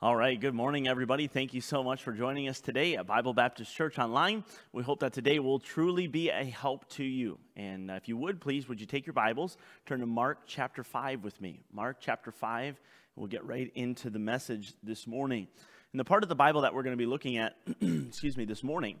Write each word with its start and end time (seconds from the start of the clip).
All 0.00 0.14
right, 0.14 0.40
good 0.40 0.54
morning, 0.54 0.86
everybody. 0.86 1.26
Thank 1.26 1.52
you 1.52 1.60
so 1.60 1.82
much 1.82 2.04
for 2.04 2.12
joining 2.12 2.48
us 2.48 2.60
today 2.60 2.94
at 2.94 3.08
Bible 3.08 3.34
Baptist 3.34 3.74
Church 3.74 3.98
Online. 3.98 4.44
We 4.72 4.84
hope 4.84 5.00
that 5.00 5.12
today 5.12 5.40
will 5.40 5.58
truly 5.58 6.06
be 6.06 6.30
a 6.30 6.44
help 6.44 6.88
to 6.90 7.02
you. 7.02 7.36
And 7.56 7.90
uh, 7.90 7.94
if 7.94 8.06
you 8.06 8.16
would, 8.16 8.40
please, 8.40 8.68
would 8.68 8.80
you 8.80 8.86
take 8.86 9.06
your 9.06 9.12
Bibles, 9.12 9.56
turn 9.86 9.98
to 9.98 10.06
Mark 10.06 10.42
chapter 10.46 10.84
5 10.84 11.24
with 11.24 11.40
me? 11.40 11.62
Mark 11.72 11.96
chapter 11.98 12.30
5, 12.30 12.80
we'll 13.16 13.26
get 13.26 13.44
right 13.44 13.72
into 13.74 14.08
the 14.08 14.20
message 14.20 14.72
this 14.84 15.08
morning. 15.08 15.48
And 15.92 15.98
the 15.98 16.04
part 16.04 16.22
of 16.22 16.28
the 16.28 16.36
Bible 16.36 16.60
that 16.60 16.72
we're 16.72 16.84
going 16.84 16.96
to 16.96 16.96
be 16.96 17.04
looking 17.04 17.36
at, 17.36 17.56
excuse 17.80 18.36
me, 18.36 18.44
this 18.44 18.62
morning, 18.62 19.00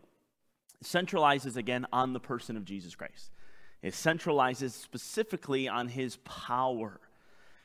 centralizes 0.82 1.56
again 1.56 1.86
on 1.92 2.12
the 2.12 2.18
person 2.18 2.56
of 2.56 2.64
Jesus 2.64 2.96
Christ. 2.96 3.30
It 3.82 3.94
centralizes 3.94 4.72
specifically 4.72 5.68
on 5.68 5.86
his 5.86 6.16
power. 6.24 6.98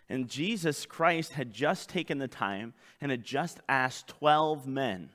And 0.10 0.30
Jesus 0.30 0.86
Christ 0.86 1.34
had 1.34 1.54
just 1.54 1.90
taken 1.90 2.18
the 2.18 2.28
time 2.28 2.74
and 3.02 3.10
had 3.12 3.24
just 3.24 3.60
asked 3.68 4.08
12 4.10 4.68
men 4.68 5.10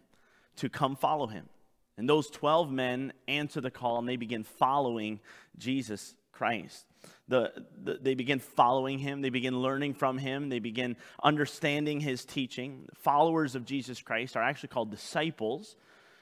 to 0.56 0.68
come 0.68 0.96
follow 0.96 1.26
him. 1.26 1.48
And 1.96 2.08
those 2.08 2.30
12 2.30 2.70
men 2.70 3.12
answer 3.26 3.60
the 3.60 3.70
call 3.70 3.98
and 3.98 4.08
they 4.08 4.16
begin 4.16 4.44
following 4.44 5.20
Jesus 5.56 6.14
Christ. 6.32 6.86
The, 7.26 7.52
the, 7.82 7.98
they 8.00 8.14
begin 8.14 8.38
following 8.38 8.98
him, 8.98 9.20
they 9.20 9.30
begin 9.30 9.60
learning 9.60 9.94
from 9.94 10.18
him, 10.18 10.48
they 10.48 10.60
begin 10.60 10.96
understanding 11.22 12.00
his 12.00 12.24
teaching. 12.24 12.88
Followers 12.94 13.54
of 13.54 13.64
Jesus 13.64 14.00
Christ 14.00 14.36
are 14.36 14.42
actually 14.42 14.68
called 14.68 14.90
disciples. 14.90 15.76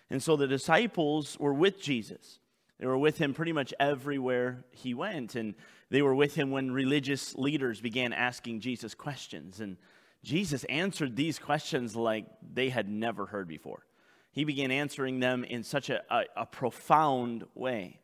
And 0.09 0.23
so 0.23 0.37
the 0.37 0.47
disciples 0.47 1.39
were 1.39 1.53
with 1.53 1.81
Jesus. 1.81 2.39
They 2.79 2.87
were 2.87 2.99
with 2.99 3.19
him 3.19 3.35
pretty 3.35 3.53
much 3.53 3.73
everywhere 3.79 4.65
he 4.71 4.95
went. 4.95 5.35
And 5.35 5.55
they 5.91 6.03
were 6.03 6.15
with 6.15 6.35
him 6.35 6.51
when 6.51 6.71
religious 6.71 7.35
leaders 7.37 7.81
began 7.81 8.13
asking 8.13 8.61
Jesus 8.61 8.95
questions. 8.95 9.61
And 9.61 9.77
Jesus 10.23 10.65
answered 10.65 11.15
these 11.15 11.39
questions 11.39 11.95
like 11.95 12.27
they 12.55 12.69
had 12.69 12.89
never 12.89 13.27
heard 13.27 13.47
before. 13.47 13.87
He 14.33 14.45
began 14.45 14.71
answering 14.71 15.21
them 15.21 15.45
in 15.45 15.63
such 15.63 15.89
a, 15.89 16.03
a, 16.11 16.25
a 16.37 16.47
profound 16.47 17.45
way. 17.55 18.01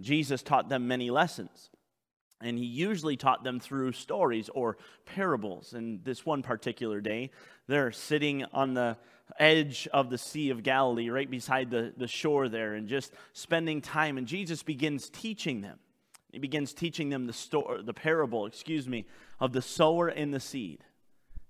Jesus 0.00 0.42
taught 0.42 0.68
them 0.68 0.86
many 0.86 1.10
lessons. 1.10 1.70
And 2.40 2.58
he 2.58 2.66
usually 2.66 3.16
taught 3.16 3.42
them 3.42 3.58
through 3.58 3.92
stories 3.92 4.50
or 4.50 4.76
parables. 5.06 5.72
And 5.72 6.04
this 6.04 6.26
one 6.26 6.42
particular 6.42 7.00
day, 7.00 7.30
they're 7.66 7.92
sitting 7.92 8.44
on 8.52 8.74
the 8.74 8.98
edge 9.38 9.88
of 9.92 10.10
the 10.10 10.18
Sea 10.18 10.50
of 10.50 10.62
Galilee, 10.62 11.08
right 11.08 11.30
beside 11.30 11.70
the, 11.70 11.94
the 11.96 12.08
shore 12.08 12.50
there, 12.50 12.74
and 12.74 12.86
just 12.86 13.12
spending 13.32 13.80
time. 13.80 14.18
And 14.18 14.26
Jesus 14.26 14.62
begins 14.62 15.08
teaching 15.08 15.62
them. 15.62 15.78
He 16.34 16.40
begins 16.40 16.74
teaching 16.74 17.10
them 17.10 17.26
the, 17.26 17.32
story, 17.32 17.82
the 17.84 17.94
parable, 17.94 18.44
excuse 18.46 18.88
me, 18.88 19.06
of 19.38 19.52
the 19.52 19.62
sower 19.62 20.08
and 20.08 20.34
the 20.34 20.40
seed. 20.40 20.82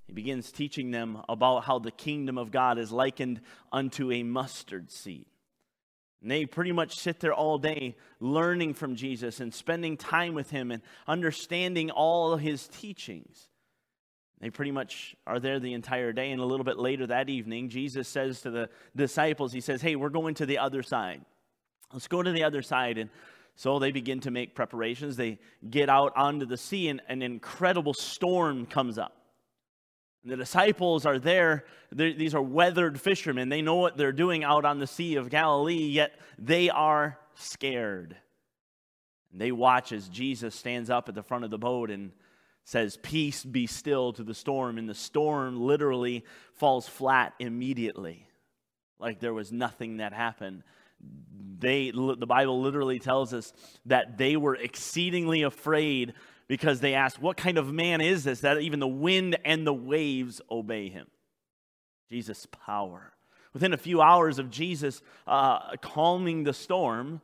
He 0.06 0.12
begins 0.12 0.52
teaching 0.52 0.90
them 0.90 1.22
about 1.26 1.64
how 1.64 1.78
the 1.78 1.90
kingdom 1.90 2.36
of 2.36 2.50
God 2.50 2.78
is 2.78 2.92
likened 2.92 3.40
unto 3.72 4.12
a 4.12 4.22
mustard 4.22 4.90
seed. 4.90 5.24
And 6.20 6.30
they 6.30 6.44
pretty 6.44 6.72
much 6.72 6.98
sit 6.98 7.20
there 7.20 7.32
all 7.32 7.56
day 7.56 7.96
learning 8.20 8.74
from 8.74 8.94
Jesus 8.94 9.40
and 9.40 9.54
spending 9.54 9.96
time 9.96 10.34
with 10.34 10.50
him 10.50 10.70
and 10.70 10.82
understanding 11.06 11.90
all 11.90 12.36
his 12.36 12.68
teachings. 12.68 13.48
They 14.40 14.50
pretty 14.50 14.72
much 14.72 15.16
are 15.26 15.40
there 15.40 15.60
the 15.60 15.72
entire 15.72 16.12
day. 16.12 16.30
And 16.30 16.42
a 16.42 16.44
little 16.44 16.64
bit 16.64 16.78
later 16.78 17.06
that 17.06 17.30
evening, 17.30 17.70
Jesus 17.70 18.06
says 18.06 18.42
to 18.42 18.50
the 18.50 18.68
disciples, 18.94 19.54
He 19.54 19.62
says, 19.62 19.80
Hey, 19.80 19.96
we're 19.96 20.10
going 20.10 20.34
to 20.34 20.44
the 20.44 20.58
other 20.58 20.82
side. 20.82 21.24
Let's 21.90 22.08
go 22.08 22.22
to 22.22 22.32
the 22.32 22.44
other 22.44 22.60
side. 22.60 22.98
And 22.98 23.08
so 23.56 23.78
they 23.78 23.92
begin 23.92 24.20
to 24.20 24.30
make 24.30 24.54
preparations. 24.54 25.16
They 25.16 25.38
get 25.68 25.88
out 25.88 26.16
onto 26.16 26.46
the 26.46 26.56
sea, 26.56 26.88
and 26.88 27.00
an 27.08 27.22
incredible 27.22 27.94
storm 27.94 28.66
comes 28.66 28.98
up. 28.98 29.16
The 30.24 30.36
disciples 30.36 31.04
are 31.04 31.18
there. 31.18 31.64
They're, 31.92 32.14
these 32.14 32.34
are 32.34 32.42
weathered 32.42 33.00
fishermen. 33.00 33.50
They 33.50 33.62
know 33.62 33.76
what 33.76 33.96
they're 33.96 34.12
doing 34.12 34.42
out 34.42 34.64
on 34.64 34.78
the 34.78 34.86
Sea 34.86 35.16
of 35.16 35.28
Galilee, 35.28 35.74
yet 35.74 36.18
they 36.38 36.70
are 36.70 37.18
scared. 37.34 38.16
And 39.30 39.40
they 39.40 39.52
watch 39.52 39.92
as 39.92 40.08
Jesus 40.08 40.54
stands 40.54 40.90
up 40.90 41.08
at 41.08 41.14
the 41.14 41.22
front 41.22 41.44
of 41.44 41.50
the 41.50 41.58
boat 41.58 41.90
and 41.90 42.12
says, 42.64 42.96
Peace 43.02 43.44
be 43.44 43.66
still 43.66 44.12
to 44.14 44.24
the 44.24 44.34
storm. 44.34 44.78
And 44.78 44.88
the 44.88 44.94
storm 44.94 45.60
literally 45.60 46.24
falls 46.54 46.88
flat 46.88 47.34
immediately, 47.38 48.26
like 48.98 49.20
there 49.20 49.34
was 49.34 49.52
nothing 49.52 49.98
that 49.98 50.12
happened. 50.14 50.62
They, 51.64 51.90
the 51.90 52.26
Bible 52.26 52.60
literally 52.60 52.98
tells 52.98 53.32
us 53.32 53.52
that 53.86 54.18
they 54.18 54.36
were 54.36 54.54
exceedingly 54.54 55.42
afraid 55.42 56.12
because 56.46 56.80
they 56.80 56.94
asked, 56.94 57.20
What 57.20 57.36
kind 57.36 57.56
of 57.56 57.72
man 57.72 58.00
is 58.00 58.24
this 58.24 58.40
that 58.40 58.60
even 58.60 58.80
the 58.80 58.86
wind 58.86 59.38
and 59.44 59.66
the 59.66 59.72
waves 59.72 60.40
obey 60.50 60.90
him? 60.90 61.06
Jesus' 62.10 62.46
power. 62.66 63.12
Within 63.54 63.72
a 63.72 63.78
few 63.78 64.02
hours 64.02 64.38
of 64.38 64.50
Jesus 64.50 65.00
uh, 65.26 65.76
calming 65.80 66.44
the 66.44 66.52
storm, 66.52 67.20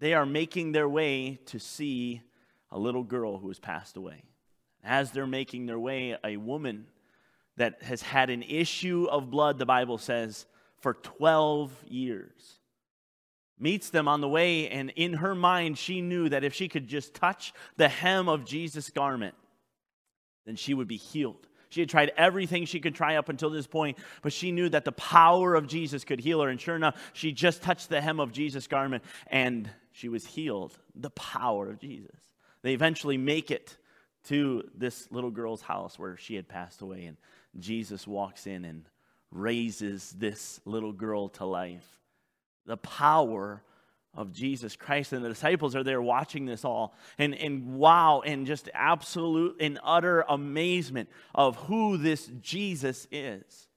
they 0.00 0.14
are 0.14 0.26
making 0.26 0.72
their 0.72 0.88
way 0.88 1.40
to 1.46 1.58
see 1.58 2.22
a 2.70 2.78
little 2.78 3.02
girl 3.02 3.38
who 3.38 3.48
has 3.48 3.58
passed 3.58 3.96
away. 3.96 4.22
As 4.82 5.10
they're 5.10 5.26
making 5.26 5.66
their 5.66 5.78
way, 5.78 6.16
a 6.24 6.36
woman 6.36 6.86
that 7.56 7.82
has 7.82 8.00
had 8.00 8.30
an 8.30 8.42
issue 8.44 9.08
of 9.10 9.30
blood, 9.30 9.58
the 9.58 9.66
Bible 9.66 9.98
says, 9.98 10.46
for 10.80 10.94
12 10.94 11.72
years 11.88 12.58
meets 13.58 13.90
them 13.90 14.08
on 14.08 14.20
the 14.20 14.28
way, 14.28 14.68
and 14.68 14.90
in 14.96 15.14
her 15.14 15.34
mind, 15.34 15.78
she 15.78 16.00
knew 16.00 16.28
that 16.28 16.44
if 16.44 16.54
she 16.54 16.68
could 16.68 16.88
just 16.88 17.14
touch 17.14 17.52
the 17.76 17.88
hem 17.88 18.28
of 18.28 18.44
Jesus' 18.44 18.90
garment, 18.90 19.34
then 20.46 20.56
she 20.56 20.74
would 20.74 20.88
be 20.88 20.96
healed. 20.96 21.46
She 21.70 21.80
had 21.80 21.90
tried 21.90 22.12
everything 22.16 22.64
she 22.64 22.80
could 22.80 22.94
try 22.94 23.16
up 23.16 23.28
until 23.28 23.50
this 23.50 23.66
point, 23.66 23.98
but 24.22 24.32
she 24.32 24.52
knew 24.52 24.68
that 24.70 24.84
the 24.84 24.92
power 24.92 25.54
of 25.54 25.66
Jesus 25.66 26.04
could 26.04 26.20
heal 26.20 26.40
her. 26.40 26.48
And 26.48 26.60
sure 26.60 26.76
enough, 26.76 26.98
she 27.12 27.32
just 27.32 27.62
touched 27.62 27.90
the 27.90 28.00
hem 28.00 28.20
of 28.20 28.32
Jesus' 28.32 28.66
garment 28.66 29.04
and 29.26 29.68
she 29.92 30.08
was 30.08 30.24
healed. 30.26 30.78
The 30.94 31.10
power 31.10 31.68
of 31.68 31.78
Jesus. 31.78 32.16
They 32.62 32.72
eventually 32.72 33.18
make 33.18 33.50
it 33.50 33.76
to 34.28 34.62
this 34.74 35.08
little 35.10 35.30
girl's 35.30 35.62
house 35.62 35.98
where 35.98 36.16
she 36.16 36.34
had 36.34 36.48
passed 36.48 36.82
away, 36.82 37.04
and 37.04 37.16
Jesus 37.58 38.06
walks 38.06 38.46
in 38.46 38.64
and 38.64 38.84
raises 39.30 40.10
this 40.18 40.60
little 40.64 40.92
girl 40.92 41.28
to 41.30 41.44
life. 41.44 41.97
The 42.68 42.76
power 42.76 43.62
of 44.14 44.32
Jesus 44.32 44.76
Christ. 44.76 45.12
And 45.12 45.24
the 45.24 45.28
disciples 45.28 45.74
are 45.74 45.82
there 45.82 46.00
watching 46.00 46.46
this 46.46 46.64
all 46.64 46.94
and, 47.18 47.34
and 47.34 47.76
wow, 47.76 48.22
and 48.24 48.46
just 48.46 48.68
absolute 48.72 49.56
and 49.60 49.78
utter 49.82 50.24
amazement 50.28 51.08
of 51.34 51.56
who 51.56 51.98
this 51.98 52.30
Jesus 52.40 53.08
is. 53.10 53.68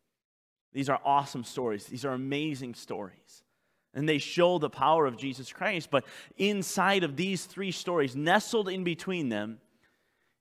These 0.74 0.90
are 0.90 1.00
awesome 1.04 1.44
stories. 1.44 1.86
These 1.86 2.06
are 2.06 2.14
amazing 2.14 2.76
stories 2.76 3.42
and 3.94 4.08
they 4.08 4.18
show 4.18 4.58
the 4.58 4.70
power 4.70 5.06
of 5.06 5.18
Jesus 5.18 5.52
Christ. 5.52 5.90
But 5.92 6.06
inside 6.38 7.04
of 7.04 7.16
these 7.16 7.46
three 7.46 7.72
stories, 7.72 8.16
nestled 8.16 8.70
in 8.70 8.84
between 8.84 9.30
them, 9.30 9.60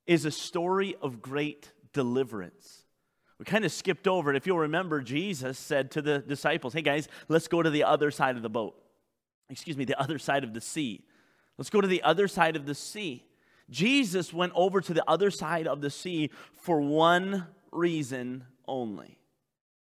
is 0.06 0.24
a 0.24 0.30
story 0.30 0.96
of 1.02 1.20
great 1.20 1.72
deliverance. 1.92 2.79
We 3.40 3.44
kind 3.44 3.64
of 3.64 3.72
skipped 3.72 4.06
over 4.06 4.30
it. 4.30 4.36
If 4.36 4.46
you'll 4.46 4.58
remember, 4.58 5.00
Jesus 5.00 5.58
said 5.58 5.90
to 5.92 6.02
the 6.02 6.20
disciples, 6.20 6.74
Hey 6.74 6.82
guys, 6.82 7.08
let's 7.28 7.48
go 7.48 7.62
to 7.62 7.70
the 7.70 7.82
other 7.82 8.12
side 8.12 8.36
of 8.36 8.42
the 8.42 8.48
boat. 8.48 8.76
Excuse 9.48 9.76
me, 9.76 9.84
the 9.84 10.00
other 10.00 10.18
side 10.18 10.44
of 10.44 10.54
the 10.54 10.60
sea. 10.60 11.04
Let's 11.58 11.70
go 11.70 11.80
to 11.80 11.88
the 11.88 12.02
other 12.02 12.28
side 12.28 12.54
of 12.54 12.66
the 12.66 12.74
sea. 12.76 13.24
Jesus 13.68 14.32
went 14.32 14.52
over 14.54 14.80
to 14.80 14.94
the 14.94 15.04
other 15.08 15.32
side 15.32 15.66
of 15.66 15.80
the 15.80 15.90
sea 15.90 16.30
for 16.52 16.80
one 16.80 17.48
reason 17.72 18.44
only 18.68 19.20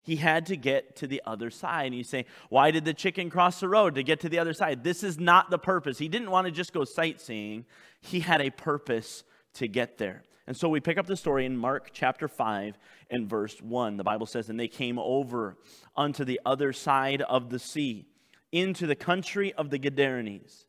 he 0.10 0.16
had 0.16 0.48
to 0.48 0.58
get 0.58 0.96
to 0.96 1.08
the 1.08 1.22
other 1.26 1.52
side. 1.52 1.88
And 1.88 1.96
you 1.96 2.04
say, 2.04 2.26
why 2.50 2.72
did 2.72 2.84
the 2.84 2.96
chicken 2.96 3.30
cross 3.30 3.60
the 3.60 3.68
road 3.68 3.94
to 3.94 4.02
get 4.02 4.22
to 4.22 4.30
the 4.30 4.40
other 4.40 4.54
side? 4.54 4.84
This 4.84 5.04
is 5.04 5.20
not 5.20 5.52
the 5.52 5.60
purpose. 5.60 6.00
He 6.00 6.08
didn't 6.08 6.32
want 6.32 6.46
to 6.46 6.52
just 6.52 6.74
go 6.74 6.84
sightseeing, 6.84 7.66
he 8.02 8.20
had 8.22 8.42
a 8.42 8.50
purpose 8.50 9.24
to 9.54 9.68
get 9.68 10.00
there. 10.00 10.24
And 10.50 10.58
so 10.58 10.68
we 10.68 10.80
pick 10.80 10.98
up 10.98 11.06
the 11.06 11.16
story 11.16 11.46
in 11.46 11.56
Mark 11.56 11.92
chapter 11.94 12.28
5 12.28 12.76
and 13.12 13.30
verse 13.30 13.62
1. 13.62 13.98
The 13.98 14.04
Bible 14.04 14.26
says, 14.26 14.50
And 14.50 14.60
they 14.60 14.68
came 14.68 14.98
over 14.98 15.56
unto 15.96 16.26
the 16.26 16.42
other 16.44 16.74
side 16.74 17.22
of 17.22 17.52
the 17.52 17.60
sea, 17.60 18.08
into 18.52 18.88
the 18.88 18.96
country 18.96 19.54
of 19.54 19.70
the 19.70 19.78
Gadarenes. 19.78 20.66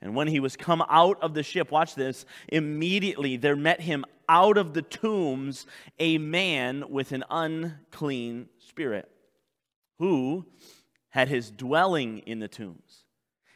And 0.00 0.16
when 0.16 0.26
he 0.26 0.40
was 0.40 0.56
come 0.56 0.82
out 0.90 1.22
of 1.22 1.34
the 1.34 1.44
ship, 1.44 1.70
watch 1.70 1.94
this, 1.94 2.26
immediately 2.48 3.36
there 3.36 3.54
met 3.54 3.80
him 3.80 4.04
out 4.28 4.58
of 4.58 4.74
the 4.74 4.82
tombs 4.82 5.68
a 6.00 6.18
man 6.18 6.90
with 6.90 7.12
an 7.12 7.22
unclean 7.30 8.48
spirit, 8.58 9.08
who 10.00 10.46
had 11.10 11.28
his 11.28 11.48
dwelling 11.48 12.18
in 12.26 12.40
the 12.40 12.48
tombs. 12.48 13.04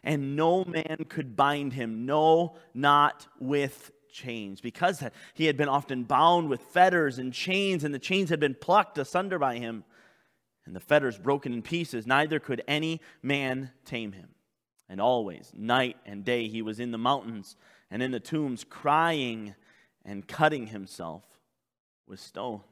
And 0.05 0.37
no 0.37 0.65
man 0.65 1.07
could 1.09 1.35
bind 1.35 1.73
him, 1.73 2.07
no, 2.07 2.55
not 2.73 3.27
with 3.41 3.91
chains, 4.17 4.61
because 4.61 5.05
he 5.35 5.45
had 5.45 5.57
been 5.57 5.69
often 5.69 6.05
bound 6.05 6.49
with 6.49 6.61
fetters 6.63 7.19
and 7.19 7.33
chains, 7.33 7.85
and 7.85 7.95
the 7.95 7.99
chains 7.99 8.31
had 8.31 8.41
been 8.41 8.57
plucked 8.59 8.99
asunder 8.99 9.39
by 9.39 9.59
him, 9.59 9.85
and 10.65 10.75
the 10.75 10.81
fetters 10.81 11.19
broken 11.19 11.53
in 11.53 11.63
pieces. 11.63 12.07
Neither 12.07 12.41
could 12.41 12.63
any 12.67 13.01
man 13.23 13.71
tame 13.85 14.13
him. 14.13 14.31
And 14.89 15.01
always, 15.01 15.53
night 15.55 15.97
and 16.07 16.25
day, 16.25 16.49
he 16.49 16.63
was 16.63 16.81
in 16.81 16.91
the 16.91 16.99
mountains 16.99 17.57
and 17.91 18.03
in 18.03 18.11
the 18.11 18.21
tombs, 18.21 18.65
crying 18.65 19.55
and 20.05 20.27
cutting 20.27 20.69
himself 20.69 21.25
with 22.09 22.21
stones. 22.21 22.63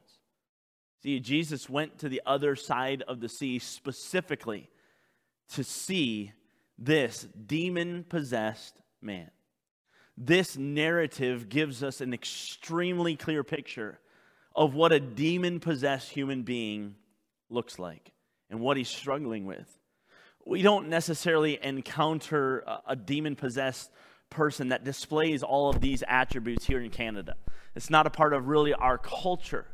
See, 1.02 1.20
Jesus 1.20 1.68
went 1.68 1.98
to 1.98 2.08
the 2.08 2.22
other 2.24 2.56
side 2.56 3.02
of 3.06 3.20
the 3.20 3.28
sea 3.28 3.58
specifically 3.58 4.70
to 5.52 5.62
see 5.62 6.32
this 6.78 7.28
demon 7.46 8.04
possessed 8.08 8.80
man. 9.02 9.30
This 10.16 10.56
narrative 10.56 11.48
gives 11.48 11.82
us 11.82 12.00
an 12.00 12.14
extremely 12.14 13.16
clear 13.16 13.42
picture 13.42 13.98
of 14.54 14.74
what 14.74 14.92
a 14.92 15.00
demon 15.00 15.58
possessed 15.58 16.10
human 16.10 16.42
being 16.42 16.94
looks 17.50 17.78
like 17.78 18.12
and 18.50 18.60
what 18.60 18.76
he's 18.76 18.88
struggling 18.88 19.44
with. 19.46 19.78
We 20.46 20.62
don't 20.62 20.88
necessarily 20.88 21.58
encounter 21.62 22.64
a, 22.86 22.94
demon 22.94 23.34
possessed 23.34 23.90
person 24.30 24.68
that 24.68 24.84
displays 24.84 25.42
all 25.42 25.70
of 25.70 25.80
these 25.80 26.04
attributes 26.06 26.66
here 26.66 26.80
in 26.80 26.90
Canada. 26.90 27.36
It's 27.74 27.90
not 27.90 28.06
a 28.06 28.10
part 28.10 28.34
of 28.34 28.46
really 28.46 28.74
our 28.74 28.98
culture. 28.98 29.66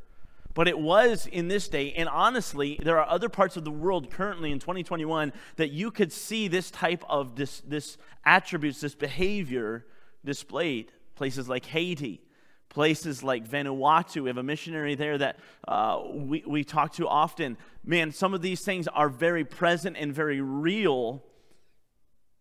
But 0.55 0.69
it 0.69 0.79
was 0.79 1.27
in 1.27 1.49
this 1.49 1.69
day, 1.69 1.93
and 1.93 2.09
honestly, 2.09 2.79
there 2.83 2.99
are 2.99 3.09
other 3.09 3.29
parts 3.29 3.57
of 3.57 3.65
the 3.65 3.71
world 3.71 4.11
currently 4.11 4.51
in 4.51 4.59
2021 4.59 5.33
that 5.57 5.71
you 5.71 5.91
could 5.91 6.13
see 6.13 6.49
this 6.49 6.71
type 6.71 7.05
of 7.09 7.37
this, 7.37 7.61
this 7.61 7.99
attributes, 8.25 8.81
this 8.81 8.95
behavior 8.97 9.87
displayed. 10.25 10.93
Places 11.15 11.49
like 11.49 11.67
Haiti, 11.67 12.23
places 12.71 13.23
like 13.23 13.47
Vanuatu. 13.47 14.23
We 14.23 14.31
have 14.31 14.39
a 14.39 14.43
missionary 14.43 14.95
there 14.95 15.19
that 15.19 15.39
uh, 15.69 16.01
we, 16.13 16.43
we 16.47 16.65
talk 16.65 16.95
to 16.95 17.07
often. 17.07 17.59
Man, 17.85 18.11
some 18.13 18.33
of 18.33 18.41
these 18.41 18.63
things 18.63 18.89
are 18.89 19.11
very 19.11 19.45
present 19.45 19.97
and 19.99 20.15
very 20.15 20.41
real 20.41 21.23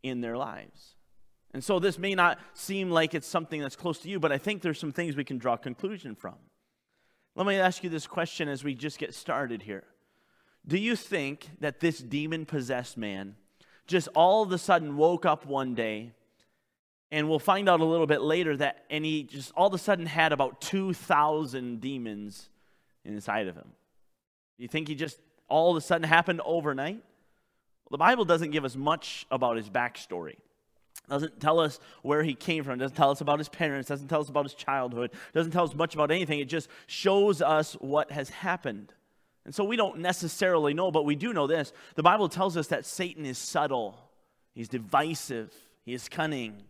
in 0.02 0.22
their 0.22 0.38
lives. 0.38 0.96
And 1.54 1.64
so 1.64 1.80
this 1.80 1.98
may 1.98 2.16
not 2.16 2.40
seem 2.54 2.92
like 2.92 3.14
it's 3.14 3.28
something 3.28 3.60
that's 3.60 3.76
close 3.76 4.00
to 4.00 4.10
you, 4.10 4.20
but 4.20 4.32
I 4.32 4.38
think 4.38 4.62
there's 4.62 4.80
some 4.80 4.92
things 4.92 5.16
we 5.16 5.24
can 5.24 5.40
draw 5.40 5.58
conclusion 5.58 6.16
from. 6.16 6.36
Let 7.36 7.48
me 7.48 7.56
ask 7.56 7.84
you 7.84 7.90
this 7.90 8.08
question 8.08 8.48
as 8.48 8.64
we 8.64 8.76
just 8.76 9.00
get 9.00 9.14
started 9.14 9.64
here. 9.64 9.84
Do 10.68 10.78
you 10.78 10.96
think 10.96 11.50
that 11.60 11.80
this 11.80 12.00
demon 12.00 12.46
possessed 12.46 12.98
man 12.98 13.36
just 13.88 14.08
all 14.14 14.44
of 14.44 14.52
a 14.52 14.58
sudden 14.58 14.96
woke 14.96 15.26
up 15.26 15.46
one 15.46 15.74
day 15.74 16.12
and 17.12 17.30
we'll 17.30 17.40
find 17.40 17.68
out 17.68 17.80
a 17.80 17.86
little 17.86 18.08
bit 18.08 18.22
later 18.22 18.56
that 18.58 18.86
and 18.90 19.04
he 19.04 19.24
just 19.24 19.52
all 19.56 19.68
of 19.68 19.74
a 19.74 19.78
sudden 19.78 20.06
had 20.06 20.32
about 20.32 20.62
2,000 20.62 21.82
demons 21.82 22.50
inside 23.04 23.48
of 23.48 23.56
him? 23.56 23.72
You 24.58 24.68
think 24.68 24.88
he 24.88 24.96
just 24.96 25.20
all 25.48 25.72
of 25.72 25.78
a 25.78 25.82
sudden 25.82 26.08
happened 26.08 26.42
overnight? 26.46 26.96
Well, 26.96 27.92
the 27.92 27.98
Bible 27.98 28.26
doesn't 28.26 28.52
give 28.52 28.66
us 28.66 28.76
much 28.76 29.26
about 29.32 29.58
his 29.58 29.70
backstory. 29.70 30.36
Doesn't 31.08 31.40
tell 31.40 31.60
us 31.60 31.80
where 32.04 32.22
he 32.22 32.36
came 32.36 32.64
from. 32.64 32.78
Doesn't 32.78 32.96
tell 32.96 33.10
us 33.10 33.22
about 33.22 33.40
his 33.40 33.50
parents. 33.50 33.90
Doesn't 33.90 34.10
tell 34.10 34.22
us 34.22 34.30
about 34.30 34.46
his 34.46 34.54
childhood. 34.54 35.12
Doesn't 35.34 35.52
tell 35.52 35.64
us 35.64 35.74
much 35.74 35.96
about 35.96 36.12
anything. 36.12 36.40
It 36.40 36.50
just 36.50 36.70
shows 36.86 37.42
us 37.42 37.74
what 37.74 38.12
has 38.12 38.30
happened. 38.30 38.94
And 39.46 39.56
so 39.56 39.64
we 39.64 39.78
don't 39.78 40.00
necessarily 40.00 40.76
know 40.76 40.92
but 40.92 41.06
we 41.06 41.16
do 41.16 41.34
know 41.34 41.48
this. 41.48 41.74
The 41.96 42.04
bible 42.04 42.30
tells 42.30 42.56
us 42.56 42.68
that 42.68 42.86
satan 42.86 43.26
is 43.26 43.40
subtle. 43.40 43.98
He's 44.54 44.70
divisive. 44.70 45.52
He 45.86 45.94
is 45.94 46.08
cunning 46.08 46.62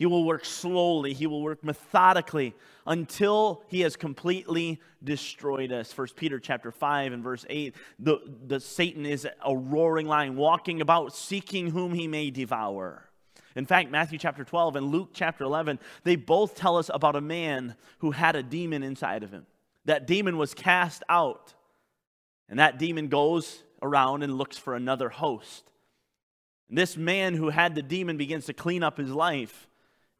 he 0.00 0.06
will 0.06 0.24
work 0.24 0.46
slowly. 0.46 1.12
He 1.12 1.26
will 1.26 1.42
work 1.42 1.62
methodically 1.62 2.54
until 2.86 3.62
he 3.68 3.82
has 3.82 3.96
completely 3.96 4.80
destroyed 5.04 5.72
us. 5.72 5.92
First 5.92 6.16
peter 6.16 6.40
chapter 6.40 6.72
5 6.72 7.12
and 7.12 7.22
verse 7.22 7.44
8 7.50 7.76
the, 7.98 8.18
the 8.46 8.60
satan 8.60 9.04
is 9.04 9.28
a 9.44 9.54
roaring 9.54 10.06
lion 10.06 10.36
walking 10.36 10.80
about 10.80 11.14
seeking 11.14 11.68
whom 11.68 11.92
he 11.92 12.08
may 12.08 12.30
devour. 12.30 13.10
In 13.54 13.66
fact, 13.66 13.90
Matthew 13.90 14.18
chapter 14.18 14.42
12 14.42 14.76
and 14.76 14.86
Luke 14.86 15.10
chapter 15.12 15.44
11, 15.44 15.78
they 16.04 16.16
both 16.16 16.54
tell 16.54 16.78
us 16.78 16.90
about 16.94 17.14
a 17.14 17.20
man 17.20 17.74
who 17.98 18.12
had 18.12 18.36
a 18.36 18.42
demon 18.42 18.82
inside 18.82 19.22
of 19.22 19.32
him. 19.32 19.44
That 19.84 20.06
demon 20.06 20.38
was 20.38 20.54
cast 20.54 21.02
out, 21.10 21.52
and 22.48 22.58
that 22.58 22.78
demon 22.78 23.08
goes 23.08 23.64
around 23.82 24.22
and 24.22 24.38
looks 24.38 24.56
for 24.56 24.74
another 24.74 25.10
host. 25.10 25.70
This 26.70 26.96
man 26.96 27.34
who 27.34 27.50
had 27.50 27.74
the 27.74 27.82
demon 27.82 28.16
begins 28.16 28.46
to 28.46 28.54
clean 28.54 28.82
up 28.82 28.96
his 28.96 29.10
life 29.10 29.66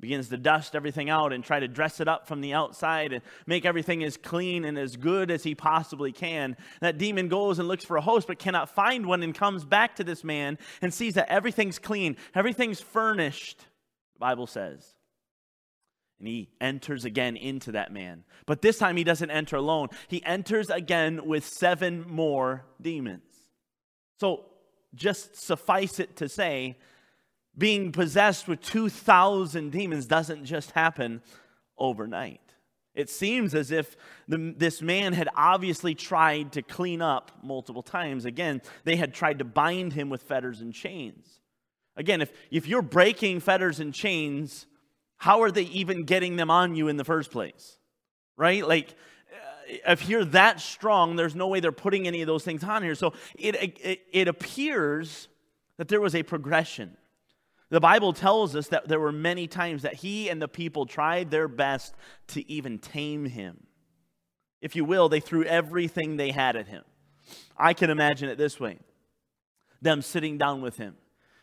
begins 0.01 0.29
to 0.29 0.37
dust 0.37 0.75
everything 0.75 1.11
out 1.11 1.33
and 1.33 1.45
try 1.45 1.61
to 1.61 1.69
dress 1.69 2.01
it 2.01 2.09
up 2.09 2.27
from 2.27 2.41
the 2.41 2.55
outside 2.55 3.13
and 3.13 3.23
make 3.47 3.65
everything 3.65 4.03
as 4.03 4.17
clean 4.17 4.65
and 4.65 4.79
as 4.79 4.97
good 4.97 5.31
as 5.31 5.43
he 5.43 5.55
possibly 5.55 6.13
can. 6.13 6.57
That 6.81 6.99
demon 6.99 7.29
goes 7.29 7.59
and 7.59 7.69
looks 7.69 7.85
for 7.85 7.97
a 7.97 8.01
host 8.01 8.27
but 8.27 8.39
cannot 8.39 8.71
find 8.71 9.07
one 9.07 9.23
and 9.23 9.35
comes 9.35 9.65
back 9.65 9.97
to 9.97 10.05
this 10.05 10.25
man 10.25 10.59
and 10.81 10.93
sees 10.93 11.15
that 11.15 11.29
everything's 11.29 11.79
clean, 11.79 12.17
everything's 12.35 12.81
furnished, 12.81 13.59
the 14.15 14.21
Bible 14.21 14.47
says. 14.47 14.95
And 16.19 16.29
he 16.29 16.51
enters 16.61 17.05
again 17.05 17.37
into 17.37 17.73
that 17.73 17.93
man. 17.93 18.25
But 18.47 18.61
this 18.61 18.79
time 18.79 18.97
he 18.97 19.05
doesn't 19.05 19.31
enter 19.31 19.57
alone. 19.57 19.89
He 20.09 20.23
enters 20.25 20.69
again 20.69 21.27
with 21.27 21.47
seven 21.47 22.05
more 22.07 22.65
demons. 22.81 23.23
So 24.19 24.45
just 24.95 25.37
suffice 25.37 25.99
it 25.99 26.17
to 26.17 26.29
say 26.29 26.77
being 27.57 27.93
possessed 27.93 28.49
with 28.49 28.61
2,000 28.61 29.71
demons 29.71 30.07
doesn't 30.07 30.45
just 30.45 30.71
happen 30.73 31.23
overnight. 31.79 32.41
It 32.95 33.09
seems 33.09 33.55
as 33.55 33.71
if 33.71 33.97
the, 34.27 34.55
this 34.57 34.83
man 34.83 35.13
had 35.13 35.29
obviously 35.37 35.95
tried 35.95 36.53
to 36.53 36.63
clean 36.63 37.01
up 37.01 37.31
multiple 37.43 37.83
times. 37.83 38.25
Again, 38.25 38.61
they 38.85 38.97
had 38.97 39.15
tried 39.15 39.39
to 39.39 39.45
bind 39.45 39.93
him 39.93 40.11
with 40.11 40.23
fetters 40.23 40.61
and 40.61 40.75
chains. 40.75 41.41
Again, 41.97 42.21
if, 42.21 42.33
if 42.51 42.67
you're 42.67 42.83
breaking 42.83 43.41
fetters 43.41 43.79
and 43.79 43.95
chains, 43.95 44.67
how 45.17 45.43
are 45.43 45.51
they 45.51 45.65
even 45.65 46.05
getting 46.05 46.37
them 46.37 46.51
on 46.51 46.75
you 46.75 46.89
in 46.89 46.97
the 46.97 47.05
first 47.05 47.31
place? 47.31 47.79
Right? 48.37 48.67
Like, 48.67 48.95
uh, 49.33 49.93
if 49.93 50.09
you're 50.09 50.25
that 50.27 50.61
strong, 50.61 51.15
there's 51.15 51.37
no 51.37 51.47
way 51.47 51.61
they're 51.61 51.73
putting 51.73 52.09
any 52.09 52.23
of 52.23 52.27
those 52.27 52.45
things 52.45 52.65
on 52.65 52.83
here. 52.83 52.95
So 52.95 53.13
it, 53.39 53.55
it, 53.83 54.01
it 54.13 54.29
appears 54.29 55.29
that 55.77 55.89
there 55.89 56.01
was 56.01 56.15
a 56.15 56.23
progression. 56.23 56.97
The 57.71 57.81
Bible 57.81 58.13
tells 58.13 58.57
us 58.57 58.69
that 58.69 58.89
there 58.89 59.01
were 59.01 59.13
many 59.13 59.47
times 59.47 59.83
that 59.83 59.95
he 59.95 60.29
and 60.29 60.43
the 60.43 60.49
people 60.49 60.87
tried 60.87 61.31
their 61.31 61.49
best 61.49 61.95
to 62.29 62.51
even 62.51 62.79
tame 62.79 63.27
him. 63.27 63.67
If 64.61 64.77
you 64.77 64.85
will, 64.85 65.09
they 65.09 65.21
threw 65.21 65.45
everything 65.45 66.17
they 66.17 66.33
had 66.33 66.57
at 66.57 66.67
him. 66.67 66.83
I 67.57 67.73
can 67.75 67.91
imagine 67.91 68.29
it 68.29 68.39
this 68.39 68.59
way 68.59 68.79
them 69.83 70.03
sitting 70.03 70.37
down 70.37 70.61
with 70.61 70.77
him. 70.77 70.95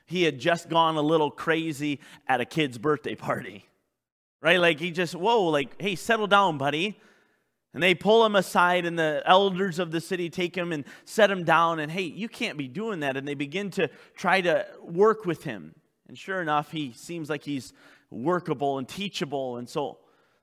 He 0.05 0.23
had 0.23 0.39
just 0.39 0.69
gone 0.69 0.95
a 0.95 1.01
little 1.01 1.31
crazy 1.31 1.99
at 2.27 2.39
a 2.39 2.45
kid's 2.45 2.77
birthday 2.77 3.15
party, 3.15 3.65
right? 4.41 4.59
Like 4.59 4.79
he 4.79 4.91
just, 4.91 5.15
whoa, 5.15 5.45
like, 5.45 5.81
hey, 5.81 5.95
settle 5.95 6.27
down, 6.27 6.57
buddy. 6.57 6.99
And 7.73 7.83
they 7.83 7.93
pull 7.93 8.25
him 8.25 8.35
aside, 8.35 8.85
and 8.85 8.97
the 8.97 9.21
elders 9.25 9.79
of 9.79 9.91
the 9.91 10.01
city 10.01 10.29
take 10.29 10.55
him 10.55 10.71
and 10.71 10.85
set 11.05 11.29
him 11.29 11.43
down. 11.43 11.79
And 11.79 11.91
hey, 11.91 12.03
you 12.03 12.29
can't 12.29 12.57
be 12.57 12.67
doing 12.67 13.01
that. 13.01 13.17
And 13.17 13.27
they 13.27 13.33
begin 13.33 13.69
to 13.71 13.89
try 14.15 14.41
to 14.41 14.65
work 14.81 15.25
with 15.25 15.43
him. 15.43 15.75
And 16.07 16.17
sure 16.17 16.41
enough, 16.41 16.71
he 16.71 16.93
seems 16.93 17.29
like 17.29 17.43
he's 17.43 17.73
workable 18.09 18.77
and 18.77 18.87
teachable. 18.87 19.57
And 19.57 19.67
so 19.67 19.99